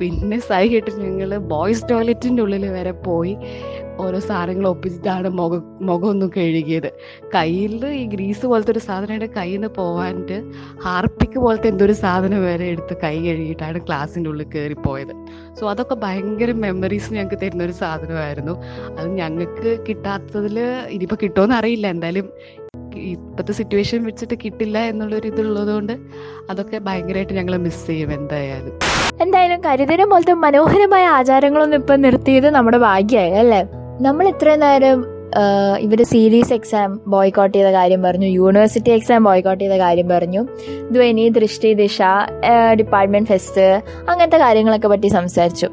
പിന്നെ 0.00 0.38
സൈ 0.48 0.62
കേട്ട് 0.72 0.90
ഞങ്ങൾ 1.04 1.30
ബോയ്സ് 1.52 1.84
ടോയ്ലറ്റിന്റെ 1.90 2.42
ഉള്ളിൽ 2.44 2.64
വരെ 2.76 2.92
പോയി 3.06 3.34
ഓരോ 4.04 4.18
സാധനങ്ങൾ 4.18 4.66
ഒപ്പിച്ചിട്ടാണ് 4.70 5.28
മുഖം 5.38 5.62
മുഖമൊന്നും 5.88 6.28
കഴുകിയത്. 6.36 6.88
കയ്യിൽ 7.34 7.82
ഈ 8.00 8.04
ഗ്രീസ് 8.14 8.44
പോലത്തെ 8.50 8.72
ഒരു 8.74 8.82
സാധനമായിട്ട് 8.86 9.28
കയ്യിൽ 9.34 9.58
നിന്ന് 9.58 9.70
പോകാനിട്ട് 9.78 10.36
ഹാർപ്പിക്ക് 10.84 11.38
പോലത്തെ 11.44 11.68
എന്തോ 11.68 11.84
ഒരു 11.88 11.96
സാധനം 12.04 12.40
വരെ 12.44 12.66
എടുത്ത് 12.74 12.96
കൈ 13.02 13.14
കഴുകിയിട്ടാണ് 13.26 13.80
ക്ലാസ്സിന്റെ 13.86 14.30
ഉള്ളിൽ 14.30 14.48
കയറി 14.54 14.76
പോയത്. 14.86 15.12
സോ 15.58 15.68
അതൊക്കെ 15.72 15.94
ഭയങ്കര 16.06 16.52
മെമ്മറീസ് 16.64 17.12
ഞങ്ങൾക്ക് 17.16 17.38
തരുന്ന 17.42 17.68
ഒരു 17.68 17.76
സാധനമായിരുന്നു. 17.82 18.56
അത് 18.98 19.08
ഞങ്ങൾക്ക് 19.20 19.72
കിട്ടാത്തതിൽ 19.88 20.58
ഇനിയിപ്പോൾ 20.96 21.20
കിട്ടുമെന്ന് 21.24 21.56
അറിയില്ല. 21.60 21.86
എന്തായാലും 21.96 22.28
ഇപ്പോഴത്തെ 23.12 23.52
സിറ്റുവേഷൻ 23.58 24.00
വെച്ചിട്ട് 24.08 24.36
കിട്ടില്ല 24.44 24.78
എന്നുള്ളൊരു 24.92 25.26
ഇതുള്ളത് 25.32 25.72
കൊണ്ട് 25.76 25.94
അതൊക്കെ 26.50 26.78
ഭയങ്കരമായിട്ട് 26.88 27.34
ഞങ്ങൾ 27.40 27.56
മിസ് 27.66 27.86
ചെയ്യും 27.86 28.12
എന്തായാലും. 28.18 28.74
എന്തായാലും 29.22 29.60
കരുതരം 29.64 30.10
പോലത്തെ 30.10 30.32
മനോഹരമായ 30.44 31.04
ആചാരങ്ങളൊന്നും 31.18 31.78
ഇപ്പം 31.78 32.00
നിർത്തിയത് 32.02 32.50
നമ്മുടെ 32.50 32.78
ഭാഗ്യമായി 32.78 33.30
അല്ലേ? 33.42 33.60
നമ്മൾ 34.00 34.28
ഇത്രയും 34.28 34.60
നേരം 34.60 35.00
ഇവർ 35.78 36.02
സീരീസ് 36.02 36.52
എക്സാം 36.52 37.00
ബോയ്ക്കോട്ട് 37.06 37.56
ചെയ്ത 37.56 37.68
കാര്യം 37.70 38.02
പറഞ്ഞു 38.02 38.26
യൂണിവേഴ്സിറ്റി 38.38 38.90
എക്സാം 38.90 39.24
ബോയ്ക്കോട്ട് 39.24 39.64
ചെയ്ത 39.64 39.76
കാര്യം 39.78 40.08
പറഞ്ഞു. 40.08 40.40
ധ്വനി 40.92 41.28
ദൃഷ്ടി 41.28 41.74
ദിശ 41.74 41.98
ഡിപ്പാർട്ട്മെന്റ് 42.78 43.28
ഫെസ്റ്റ് 43.28 43.66
അങ്ങനത്തെ 44.08 44.38
കാര്യങ്ങളൊക്കെ 44.38 44.88
പറ്റി 44.88 45.08
സംസാരിച്ചു. 45.18 45.68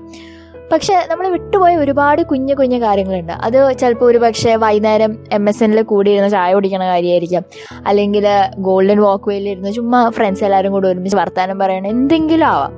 പക്ഷെ 0.72 0.94
നമ്മൾ 1.10 1.26
വിട്ടുപോയ 1.28 1.76
ഒരുപാട് 1.76 2.22
കുഞ്ഞു 2.22 2.54
കുഞ്ഞു 2.54 2.78
കാര്യങ്ങളുണ്ട്. 2.78 3.34
അത് 3.46 3.58
ചിലപ്പോൾ 3.82 4.06
ഒരു 4.06 4.18
പക്ഷേ 4.18 4.56
വൈകുന്നേരം 4.56 5.12
എം 5.32 5.50
എസ് 5.50 5.64
എന്നിൽ 5.64 5.82
കൂടി 5.82 6.10
ഇരുന്ന് 6.12 6.30
ചായ 6.30 6.54
കുടിക്കണ 6.54 6.84
കാര്യമായിരിക്കാം 6.86 7.44
അല്ലെങ്കിൽ 7.90 8.26
ഗോൾഡൻ 8.68 9.00
വാക്ക് 9.02 9.30
വേയിലിരുന്ന് 9.30 9.72
ചുമ്മാ 9.72 10.10
ഫ്രണ്ട്സ് 10.10 10.44
എല്ലാവരും 10.44 10.72
കൂടി 10.72 10.88
ഒരുമിച്ച് 10.88 11.18
വർത്താനം 11.18 11.60
പറയണം 11.60 11.90
എന്തെങ്കിലും 11.90 12.48
ആവാം. 12.48 12.74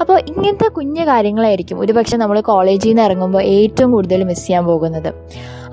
അപ്പോൾ 0.00 0.18
ഇങ്ങനത്തെ 0.30 0.68
കുഞ്ഞു 0.68 1.04
കാര്യങ്ങളായിരിക്കും 1.06 1.78
ഒരുപക്ഷെ 1.78 2.16
നമ്മൾ 2.16 2.40
കോളേജിൽ 2.40 2.88
നിന്ന് 2.88 3.02
ഇറങ്ങുമ്പോൾ 3.02 3.42
ഏറ്റവും 3.42 3.92
കൂടുതൽ 3.92 4.24
മിസ് 4.24 4.46
ചെയ്യാൻ 4.46 4.66
പോകുന്നത്. 4.66 5.10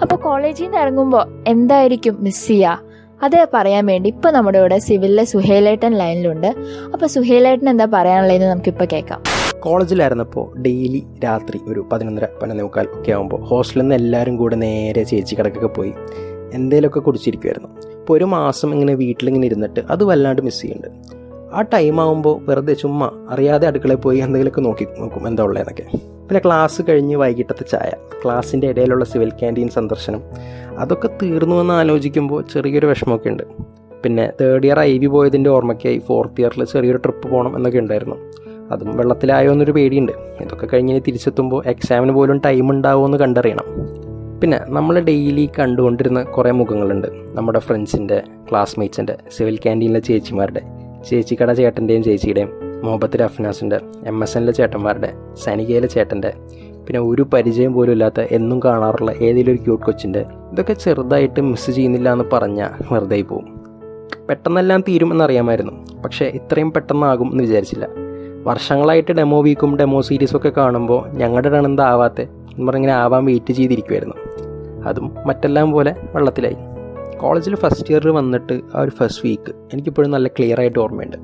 അപ്പോൾ 0.02 0.15
കോളേജിൽ 0.15 0.65
നിന്ന് 0.65 0.78
ഇറങ്ങുമ്പോൾ 0.78 1.24
എന്തായിരിക്കും 1.48 2.17
മിസ് 2.22 2.48
ചെയ്യുക 2.48 2.88
അത് 3.24 3.38
പറയാൻ 3.54 3.86
വേണ്ടി 3.86 4.10
ഇപ്പോൾ 4.10 4.32
നമ്മുടെ 4.32 4.58
ഇവിടെ 4.58 4.78
സിവിലിലെ 4.78 5.24
സുഹേലേട്ടൻ 5.24 5.93
ലൈനിലുണ്ട്. 6.02 6.48
അപ്പോൾ 6.93 7.08
സുഹേലേട്ടൻ 7.08 7.69
എന്താ 7.69 7.88
പറയാനുള്ളതെന്ന് 7.93 8.48
നമുക്കിപ്പോൾ 8.48 8.88
കേൾക്കാം. 8.93 9.22
കോളേജിലായിരുന്നപ്പോൾ 9.63 10.62
ഡെയിലി 10.62 11.04
രാത്രി 11.24 11.60
ഒരു 11.67 11.88
പതിനൊന്നര 11.91 12.26
പതിനൊന്നേ 12.41 12.63
മുക്കാൽ 12.63 12.88
ഒക്കെ 12.93 13.12
ആകുമ്പോൾ 13.12 13.41
ഹോസ്റ്റലിൽ 13.41 13.82
നിന്ന് 13.82 13.95
എല്ലാവരും 13.95 14.38
കൂടെ 14.38 14.56
നേരെ 14.56 15.04
ചേച്ചി 15.04 15.36
കടക്കൊക്കെ 15.36 15.67
പോയി 15.67 15.93
എന്തേലുമൊക്കെ 16.54 17.00
കുടിച്ചിരിക്കുമായിരുന്നു 17.00 17.69
അപ്പോൾ 18.00 18.13
ഒരു 18.13 18.26
മാസം 18.26 18.74
ഇങ്ങനെ 18.74 18.93
വീട്ടിലിങ്ങനെ 18.93 19.45
ഇരുന്നിട്ട് 19.45 19.80
അത് 19.89 20.04
വല്ലാണ്ട് 20.04 20.41
മിസ് 20.41 20.62
ചെയ്യുന്നുണ്ട്. 20.62 21.17
ആ 21.54 21.62
ടൈം 21.62 22.02
ആകുമ്പോൾ 22.02 22.36
വെറുതെ 22.50 22.74
ചുമ്മാ 22.74 23.10
അറിയാതെ 23.30 23.67
അടുക്കളയിൽ 23.67 24.00
പോയി 24.06 24.17
എന്തെങ്കിലുമൊക്കെ 24.17 24.62
നോക്കി 24.62 24.88
നോക്കും 25.00 25.28
എന്താ 25.28 25.43
ഉള്ളതെന്നൊക്കെ. 25.43 25.86
പിന്നെ 26.28 26.41
ക്ലാസ് 26.45 26.82
കഴിഞ്ഞ് 26.89 27.15
വൈകിട്ടത്തെ 27.15 27.63
ചായ 27.63 27.91
ക്ലാസ്സിന്റെ 28.24 28.67
ഇടയിലുള്ള 28.67 29.06
സിവിൽ 29.06 29.30
ക്യാന്റീൻ 29.30 29.69
സന്ദർശനം 29.69 30.24
അതൊക്കെ 30.78 31.10
തീർന്നു 31.22 31.56
എന്ന് 31.62 31.74
ആലോചിക്കുമ്പോൾ 31.74 32.43
ചെറിയൊരു 32.54 32.88
വിഷമമൊക്കെ 32.88 33.30
ഉണ്ട്. 33.30 33.43
പിന്നെ 34.04 34.32
തേർഡ് 34.41 34.67
ഇയർ 34.67 34.80
ഐ 34.80 34.98
വി 34.98 35.06
പോയതിന്റെ 35.06 35.50
ഓർമ്മയ്ക്കായി 35.50 35.98
ഫോർത്ത് 36.08 36.41
ഇയറിൽ 36.41 36.63
ചെറിയൊരു 36.65 36.98
ട്രിപ്പ് 36.98 37.28
പോകണം 37.30 37.58
എന്നൊക്കെ 37.58 37.80
ഉണ്ടായിരുന്നു. 37.80 38.17
അതും 38.71 38.97
വെള്ളത്തിലായോ 38.97 39.51
എന്നൊരു 39.51 39.71
പേടിയുണ്ട്. 39.71 40.12
ഇതൊക്കെ 40.41 40.67
കഴിഞ്ഞ് 40.73 41.01
തിരിച്ചെത്തുമ്പോൾ 41.08 41.63
എക്സാമിന് 41.65 42.12
പോലും 42.12 42.41
ടൈം 42.45 42.71
ഉണ്ടാവുമോ 42.71 43.05
എന്ന് 43.05 43.17
കണ്ടറിയണം. 43.17 43.63
പിന്നെ 44.41 44.60
നമ്മൾ 44.67 44.99
ഡെയിലി 44.99 45.49
കണ്ടുകൊണ്ടിരുന്ന 45.60 46.23
കുറേ 46.23 46.51
മുഖങ്ങളുണ്ട്. 46.51 47.08
നമ്മുടെ 47.34 47.60
ഫ്രണ്ട്സിന്റെ 47.60 48.23
ക്ലാസ്മേറ്റ്സിന്റെ 48.51 49.17
സിവിൽ 49.38 49.55
ക്യാന്റീനിലെ 49.55 49.99
ചേച്ചിമാരുടെ 49.99 50.62
ചേച്ചിക്കട 51.10 51.53
ചേട്ടന്റെയും 51.53 52.03
ചേച്ചിയുടെയും 52.03 52.49
മുഹബത്ത് 52.84 53.21
അഫ്നാസിന്റെ 53.21 53.79
എം 54.05 54.23
എസ് 54.23 54.38
എന്നിലെ 54.38 54.53
ചേട്ടന്മാരുടെ 54.53 55.13
സനികയിലെ 55.43 55.88
ചേട്ടന്റെ 55.88 56.34
പിന്നെ 56.88 56.99
ഒരു 56.99 57.21
പരിചയം 57.21 57.73
പോലും 57.73 57.91
ഇല്ലാത്ത 57.91 58.19
എന്നും 58.19 58.60
കാണാറുള്ള 58.65 59.12
ഏതെങ്കിലും 59.12 59.51
ഒരു 59.51 59.62
ക്യൂട്ട് 59.62 59.86
കൊച്ചിന്റെ 59.86 60.25
ഇതൊക്കെ 60.51 60.73
ചെറുതായിട്ട് 60.73 61.41
മിസ് 61.41 61.71
ചെയ്യുന്നില്ല 61.71 62.12
എന്ന് 62.12 62.25
പറഞ്ഞാൽ 62.34 62.93
വെറുതെ 62.93 63.21
പോവും. 63.21 63.62
പെട്ടെന്നെല്ലാം 64.29 64.82
തീരുമെന്നറിയാമായിരുന്നു 64.82 66.01
പക്ഷേ 66.03 66.25
ഇത്രയും 66.25 66.71
പെട്ടെന്നാകും 66.71 67.32
എന്ന് 67.32 67.43
വിചാരിച്ചില്ല. 67.43 68.09
വർഷങ്ങളായിട്ട് 68.43 69.12
ഡെമോ 69.12 69.41
വീക്കും 69.41 69.78
ഡെമോ 69.78 70.02
സീരീസും 70.02 70.38
ഒക്കെ 70.38 70.52
കാണുമ്പോൾ 70.58 71.08
ഞങ്ങളുടെ 71.08 71.49
ടൺ 71.49 71.65
എന്താ 71.65 71.84
ആവാത്തെ? 71.84 72.21
എന്ന് 72.21 72.67
പറഞ്ഞിങ്ങനെ 72.67 72.93
ആവാൻ 72.93 73.25
വെയിറ്റ് 73.25 73.54
ചെയ്തിരിക്കുമായിരുന്നു 73.54 74.15
അതും 74.86 75.15
മറ്റെല്ലാം 75.25 75.71
പോലെ 75.71 75.95
വെള്ളത്തിലായി. 76.15 76.58
കോളേജിൽ 77.17 77.56
ഫസ്റ്റ് 77.56 77.91
ഇയറിൽ 77.91 78.10
വന്നിട്ട് 78.10 78.62
ആ 78.75 78.82
ഒരു 78.82 78.89
ഫസ്റ്റ് 78.89 79.25
വീക്ക് 79.25 79.52
എനിക്കിപ്പോഴും 79.73 80.12
നല്ല 80.12 80.28
ക്ലിയർ 80.28 80.60
ആയിട്ട് 80.60 80.80
ഓർമ്മയുണ്ട്. 80.80 81.17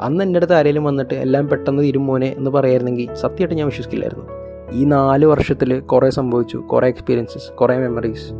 അന്ന് 0.00 0.24
എന്റെ 0.24 0.38
അടുത്ത് 0.38 0.52
ആരെങ്കിലും 0.52 0.84
വന്നിട്ട് 0.84 1.14
എല്ലാം 1.14 1.48
പെട്ടെന്ന് 1.48 1.82
തിരുമോനെ 1.82 2.26
എന്ന് 2.26 2.50
പറയായിരുന്നെങ്കിൽ 2.50 3.14
സത്യമായിട്ട് 3.14 3.54
ഞാൻ 3.54 3.66
വിശ്വസിക്കില്ലായിരുന്നു. 3.66 4.24
ഈ 4.72 4.84
നാല് 4.84 5.26
വർഷത്തിൽ 5.26 5.80
കുറേ 5.80 6.10
സംഭവിച്ചു 6.10 6.56
കുറേ 6.56 6.88
എക്സ്പീരിയൻസസ് 6.88 7.52
കുറേ 7.52 7.76
മെമ്മറീസ് 7.76 8.32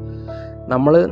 നമ്മൾ 0.68 1.08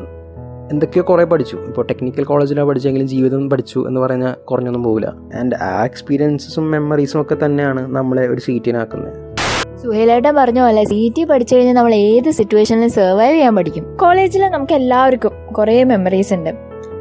എന്തൊക്കെയോ 0.71 1.05
കുറേ 1.05 1.25
പഠിച്ചു. 1.25 1.57
ഇപ്പോൾ 1.57 1.87
ടെക്നിക്കൽ 1.87 2.25
കോളേജിലാണ് 2.25 2.69
പഠിച്ചെങ്കിലും 2.69 3.09
ജീവിതം 3.09 3.51
പഠിച്ചു 3.51 3.85
എന്ന് 3.89 4.01
പറഞ്ഞാൽ 4.01 4.33
കുറഞ്ഞൊന്നും 4.45 4.83
പോകില്ല 4.83 5.09
ആൻഡ് 5.41 5.55
ആ 5.55 5.85
എക്സ്പീരിയൻസും 5.85 6.71
മെമ്മറീസും 6.71 7.21
ഒക്കെ 7.21 7.37
തന്നെയാണ് 7.45 7.97
നമ്മളെ 7.97 8.29
ഒരു 8.29 8.41
സീറ്റിനാക്കുന്നത് 8.41 9.35
സുഹേലേട്ടൻ 9.83 10.35
പറഞ്ഞ 10.37 10.61
പോലെ 10.61 10.85
സി 10.85 11.13
ടി 11.19 11.25
പഠിച്ചു 11.25 11.55
കഴിഞ്ഞാൽ 11.55 11.75
നമ്മൾ 11.75 11.95
ഏത് 11.95 12.31
സിറ്റുവേഷനിലും 12.31 12.91
സർവൈവ് 12.91 13.35
ചെയ്യാൻ 13.35 13.57
പഠിക്കും. 13.57 13.97
കോളേജിൽ 13.97 14.43
നമുക്ക് 14.49 14.73
എല്ലാവർക്കും 14.73 15.33
കുറേ 15.53 15.85
മെമ്മറീസ് 15.85 16.35
ഉണ്ട്. 16.35 16.51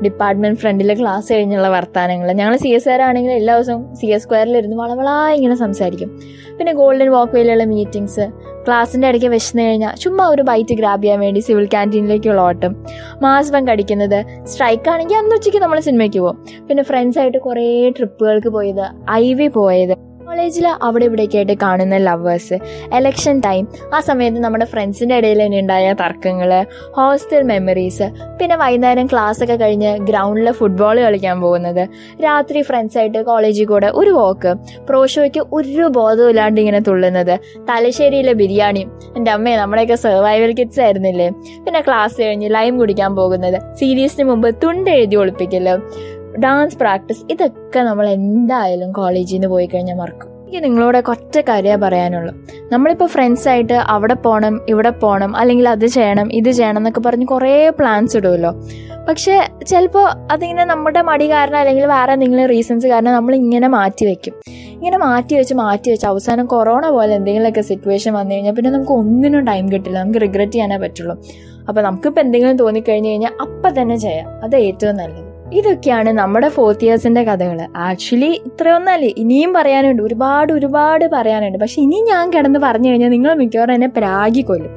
ഡിപ്പാർട്ട്മെന്റ് 0.04 0.60
ഫ്രണ്ടിലെ 0.60 0.94
ക്ലാസ് 0.94 1.34
കഴിഞ്ഞുള്ള 1.34 1.70
വർത്തമാനങ്ങൾ 1.70 2.32
ഞങ്ങൾ 2.32 2.56
സി 2.58 2.68
എസ് 2.68 2.90
ആർ 2.90 3.02
ആണെങ്കിൽ 3.02 3.32
എല്ലാ 3.32 3.58
ദിവസവും 3.58 3.96
സി 3.96 4.06
എസ് 4.06 4.24
സ്ക്വയറിൽ 4.24 4.58
ഇരുന്ന് 4.58 4.78
വളവളാ 4.78 5.30
ഇങ്ങനെ 5.30 5.56
സംസാരിക്കും. 5.56 6.20
പിന്നെ 6.58 6.74
ഗോൾഡൻ 6.74 7.12
വാക്ക് 7.12 7.34
വേയിലുള്ള 7.34 7.64
മീറ്റിംഗ്സ് 7.64 8.53
ക്ലാസ്സിന്റെ 8.68 9.08
ഇടയ്ക്ക് 9.08 9.28
വിശന്നു 9.28 9.64
കഴിഞ്ഞാൽ 9.64 9.96
ചുമ്മാ 9.96 10.30
ഒരു 10.30 10.42
ബൈറ്റ് 10.42 10.76
ഗ്രാബ് 10.76 11.04
ചെയ്യാൻ 11.04 11.20
വേണ്ടി 11.20 11.40
സിവിൽ 11.40 11.66
ക്യാന്റീനിലേക്കുള്ള 11.66 12.42
ഓട്ടം. 12.42 12.86
മാസ് 13.22 13.54
കടിക്കുന്നത് 13.54 14.46
സ്ട്രൈക്ക് 14.46 14.90
ആണെങ്കിൽ 14.90 15.16
അന്ന് 15.16 15.36
ഉച്ചയ്ക്ക് 15.36 15.60
നമ്മൾ 15.60 15.80
സിനിമയ്ക്ക് 15.80 16.20
പോകും. 16.20 16.46
പിന്നെ 16.68 16.84
ഫ്രണ്ട്സായിട്ട് 16.84 17.38
കുറേ 17.38 17.90
ട്രിപ്പുകൾക്ക് 17.90 18.48
പോയത് 18.48 19.12
ഐ 19.12 19.34
വി 19.34 19.48
പോയത്. 19.48 20.13
കോളേജിൽ 20.34 20.68
അവിടെ 20.82 21.06
ഇവിടെയൊക്കെ 21.06 21.38
ആയിട്ട് 21.38 21.54
കാണുന്ന 21.62 21.98
ലവേഴ്സ് 21.98 22.58
എലക്ഷൻ 22.94 23.40
ടൈം 23.40 23.68
ആ 23.96 24.00
സമയത്ത് 24.00 24.40
നമ്മുടെ 24.40 24.66
ഫ്രണ്ട്സിന്റെ 24.66 25.16
ഇടയിൽ 25.16 25.40
തന്നെ 25.46 25.60
ഉണ്ടായ 25.60 25.94
തർക്കങ്ങൾ 25.94 26.52
ഹോസ്റ്റൽ 26.98 27.42
മെമ്മറീസ് 27.42 28.08
പിന്നെ 28.40 28.56
വൈകുന്നേരം 28.56 29.06
ക്ലാസ് 29.06 29.44
ഒക്കെ 29.44 29.56
കഴിഞ്ഞ് 29.56 29.98
ഗ്രൗണ്ടിൽ 29.98 30.52
ഫുട്ബോൾ 30.52 31.00
കളിക്കാൻ 31.00 31.42
പോകുന്നത്. 31.42 31.90
രാത്രി 32.24 32.62
ഫ്രണ്ട്സായിട്ട് 32.62 33.22
കോളേജിൽ 33.24 33.66
കൂടെ 33.66 33.88
ഒരു 33.88 34.10
വോക്ക് 34.10 34.54
പ്രോഷോയ്ക്ക് 34.90 35.44
ഒരു 35.54 35.88
ബോധവും 35.88 36.30
ഇല്ലാണ്ട് 36.30 36.62
ഇങ്ങനെ 36.62 36.80
തുള്ളുന്നത്. 36.80 37.40
തലശ്ശേരിയിലെ 37.70 38.34
ബിരിയാണി. 38.34 38.88
എന്റെ 39.18 39.32
അമ്മയെ 39.32 39.58
നമ്മുടെയൊക്കെ 39.58 39.96
സർവൈവൽ 39.96 40.54
കിറ്റ്സ് 40.60 40.80
ആയിരുന്നില്ലേ? 40.80 41.30
പിന്നെ 41.66 41.82
ക്ലാസ് 41.82 42.22
കഴിഞ്ഞ് 42.22 42.50
ലൈം 42.54 42.78
കുടിക്കാൻ 42.78 43.16
പോകുന്നത്. 43.16 43.60
സീരീസിന് 43.76 44.24
മുമ്പ് 44.24 44.50
തുണ്ട് 44.64 44.90
എഴുതി 44.90 45.16
ഒളിപ്പിക്കൽ. 45.16 45.70
ഡാൻസ് 46.40 46.78
പ്രാക്ടീസ് 46.78 47.24
ഇതൊക്കെ 47.32 47.80
നമ്മൾ 47.80 48.10
എന്തായാലും 48.10 48.92
കോളേജിൽ 48.92 49.36
നിന്ന് 49.36 49.48
പോയി 49.48 49.66
കഴിഞ്ഞാൽ 49.66 49.96
മറക്കും. 49.96 50.30
എനിക്ക് 50.42 50.64
നിങ്ങളോട് 50.64 50.98
ഒറ്റ 51.10 51.42
കാര്യമേ 51.42 51.76
പറയാനുള്ളൂ. 51.76 52.36
നമ്മളിപ്പോൾ 52.72 53.06
ഫ്രണ്ട്സായിട്ട് 53.06 53.74
അവിടെ 53.74 54.14
പോകണം 54.14 54.62
ഇവിടെ 54.70 54.90
പോകണം 54.90 55.36
അല്ലെങ്കിൽ 55.36 55.70
അത് 55.70 55.86
ചെയ്യണം 55.86 56.34
ഇത് 56.34 56.52
ചെയ്യണം 56.52 56.78
എന്നൊക്കെ 56.78 57.00
പറഞ്ഞ് 57.00 57.28
കുറേ 57.28 57.70
പ്ലാൻസ് 57.70 58.18
ഇടുമല്ലോ 58.18 58.62
പക്ഷേ 59.08 59.48
ചിലപ്പോൾ 59.68 60.32
അതിങ്ങനെ 60.32 60.66
നമ്മുടെ 60.66 61.02
മടി 61.02 61.32
കാരണം 61.32 61.58
അല്ലെങ്കിൽ 61.58 61.86
വേറെ 61.86 62.14
എന്തെങ്കിലും 62.14 62.46
റീസൺസ് 62.46 62.88
കാരണം 62.88 63.14
നമ്മൾ 63.14 63.36
ഇങ്ങനെ 63.36 63.68
മാറ്റി 63.68 64.06
വെക്കും. 64.06 64.34
ഇങ്ങനെ 64.48 64.98
മാറ്റി 64.98 65.36
വെച്ച് 65.36 65.54
മാറ്റി 65.54 65.90
വെച്ച് 65.90 66.06
അവസാനം 66.06 66.46
കൊറോണ 66.46 66.90
പോലെ 66.90 67.16
എന്തെങ്കിലുമൊക്കെ 67.16 67.62
സിറ്റുവേഷൻ 67.62 68.14
വന്നു 68.14 68.36
കഴിഞ്ഞാൽ 68.36 68.54
പിന്നെ 68.54 68.72
നമുക്ക് 68.72 68.92
ഒന്നിനും 68.92 69.46
ടൈം 69.46 69.72
കിട്ടില്ല. 69.72 70.04
നമുക്ക് 70.04 70.22
റിഗ്രറ്റ് 70.22 70.52
ചെയ്യാനേ 70.52 70.78
പറ്റുള്ളൂ. 70.78 71.18
അപ്പോൾ 71.70 71.82
നമുക്കിപ്പോൾ 71.82 72.22
എന്തെങ്കിലും 72.22 72.58
തോന്നിക്കഴിഞ്ഞ് 72.58 73.10
കഴിഞ്ഞാൽ 73.10 73.32
അപ്പം 73.42 73.82
തന്നെ 73.82 73.98
ചെയ്യാം. 73.98 74.44
അത് 74.44 74.56
ഏറ്റവും 74.56 74.96
നല്ലത്. 74.98 75.23
ഇതൊക്കെയാണ് 75.54 76.10
നമ്മുടെ 76.10 76.50
ഫോർത്ത് 76.50 76.86
ഇയേഴ്സിന്റെ 76.86 77.24
കഥകൾ 77.24 77.68
ആക്ച്വലി 77.76 78.42
ഇത്രയൊന്നല്ലേ. 78.46 79.14
ഇനിയും 79.18 79.54
പറയാനുണ്ട്. 79.54 80.04
ഒരുപാട് 80.04 80.54
ഒരുപാട് 80.54 81.06
പറയാനുണ്ട്. 81.14 81.58
പക്ഷെ 81.58 81.82
ഇനി 81.82 82.02
ഞാൻ 82.10 82.34
കിടന്ന് 82.34 82.60
പറഞ്ഞു 82.60 82.90
കഴിഞ്ഞാൽ 82.90 83.10
നിങ്ങൾ 83.10 83.34
മിക്കവാറും 83.34 83.74
എന്നെ 83.74 83.88
പ്രാഗിക്കൊല്ലും 83.88 84.74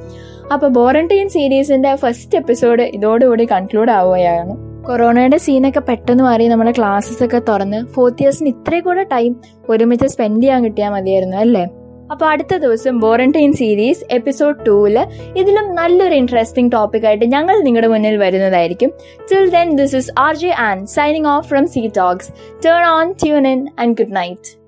അപ്പോൾ 0.53 0.67
ബോറന്റൈൻ 0.67 1.29
സീരീസിന്റെ 1.29 1.95
ഫസ്റ്റ് 1.95 2.37
എപ്പിസോഡ് 2.37 2.81
ഇതോടുകൂടി 2.81 3.47
കൺക്ലൂഡ് 3.51 3.91
ആവുകയാണ്. 3.91 4.83
കൊറോണയുടെ 4.85 5.37
സീനൊക്കെ 5.37 5.79
പെട്ടെന്ന് 5.79 6.23
മാറി 6.23 6.47
നമ്മുടെ 6.47 6.73
ക്ലാസ്സസ് 6.77 7.23
ഒക്കെ 7.23 7.41
തുറന്ന് 7.49 7.85
ഫോർത്ത് 7.85 8.23
ഇയേഴ്സിന് 8.23 8.49
ഇത്രയും 8.49 8.83
കൂടെ 8.83 9.03
ടൈം 9.03 9.35
ഒരുമിച്ച് 9.69 10.07
സ്പെൻഡ് 10.07 10.43
ചെയ്യാൻ 10.43 10.63
കിട്ടിയാൽ 10.63 10.89
മതിയായിരുന്നു 10.89 11.37
അല്ലേ? 11.37 11.67
അപ്പോൾ 12.11 12.25
അടുത്ത 12.25 12.57
ദിവസം 12.57 12.99
ബോറന്റൈൻ 12.99 13.53
സീരീസ് 13.53 14.05
എപ്പിസോഡ് 14.11 14.65
ടൂവിൽ 14.65 14.97
ഇതിലും 15.37 15.75
നല്ലൊരു 15.75 16.15
ഇൻട്രസ്റ്റിംഗ് 16.15 16.71
ടോപ്പിക്കായിട്ട് 16.71 17.25
ഞങ്ങൾ 17.25 17.61
നിങ്ങളുടെ 17.61 17.87
മുന്നിൽ 17.87 18.17
വരുന്നതായിരിക്കും. 18.17 18.91
Till 19.31 19.49
then 19.49 19.75
this 19.75 19.95
is 19.95 20.11
R 20.17 20.35
J 20.35 20.49
and 20.49 20.85
signing 20.85 21.27
off 21.27 21.47
from 21.47 21.67
C 21.67 21.87
talks 21.87 22.29
turn 22.65 22.83
on 22.85 23.13
tune 23.23 23.47
in 23.47 23.67
and 23.79 23.97
good 23.97 24.15
night 24.15 24.66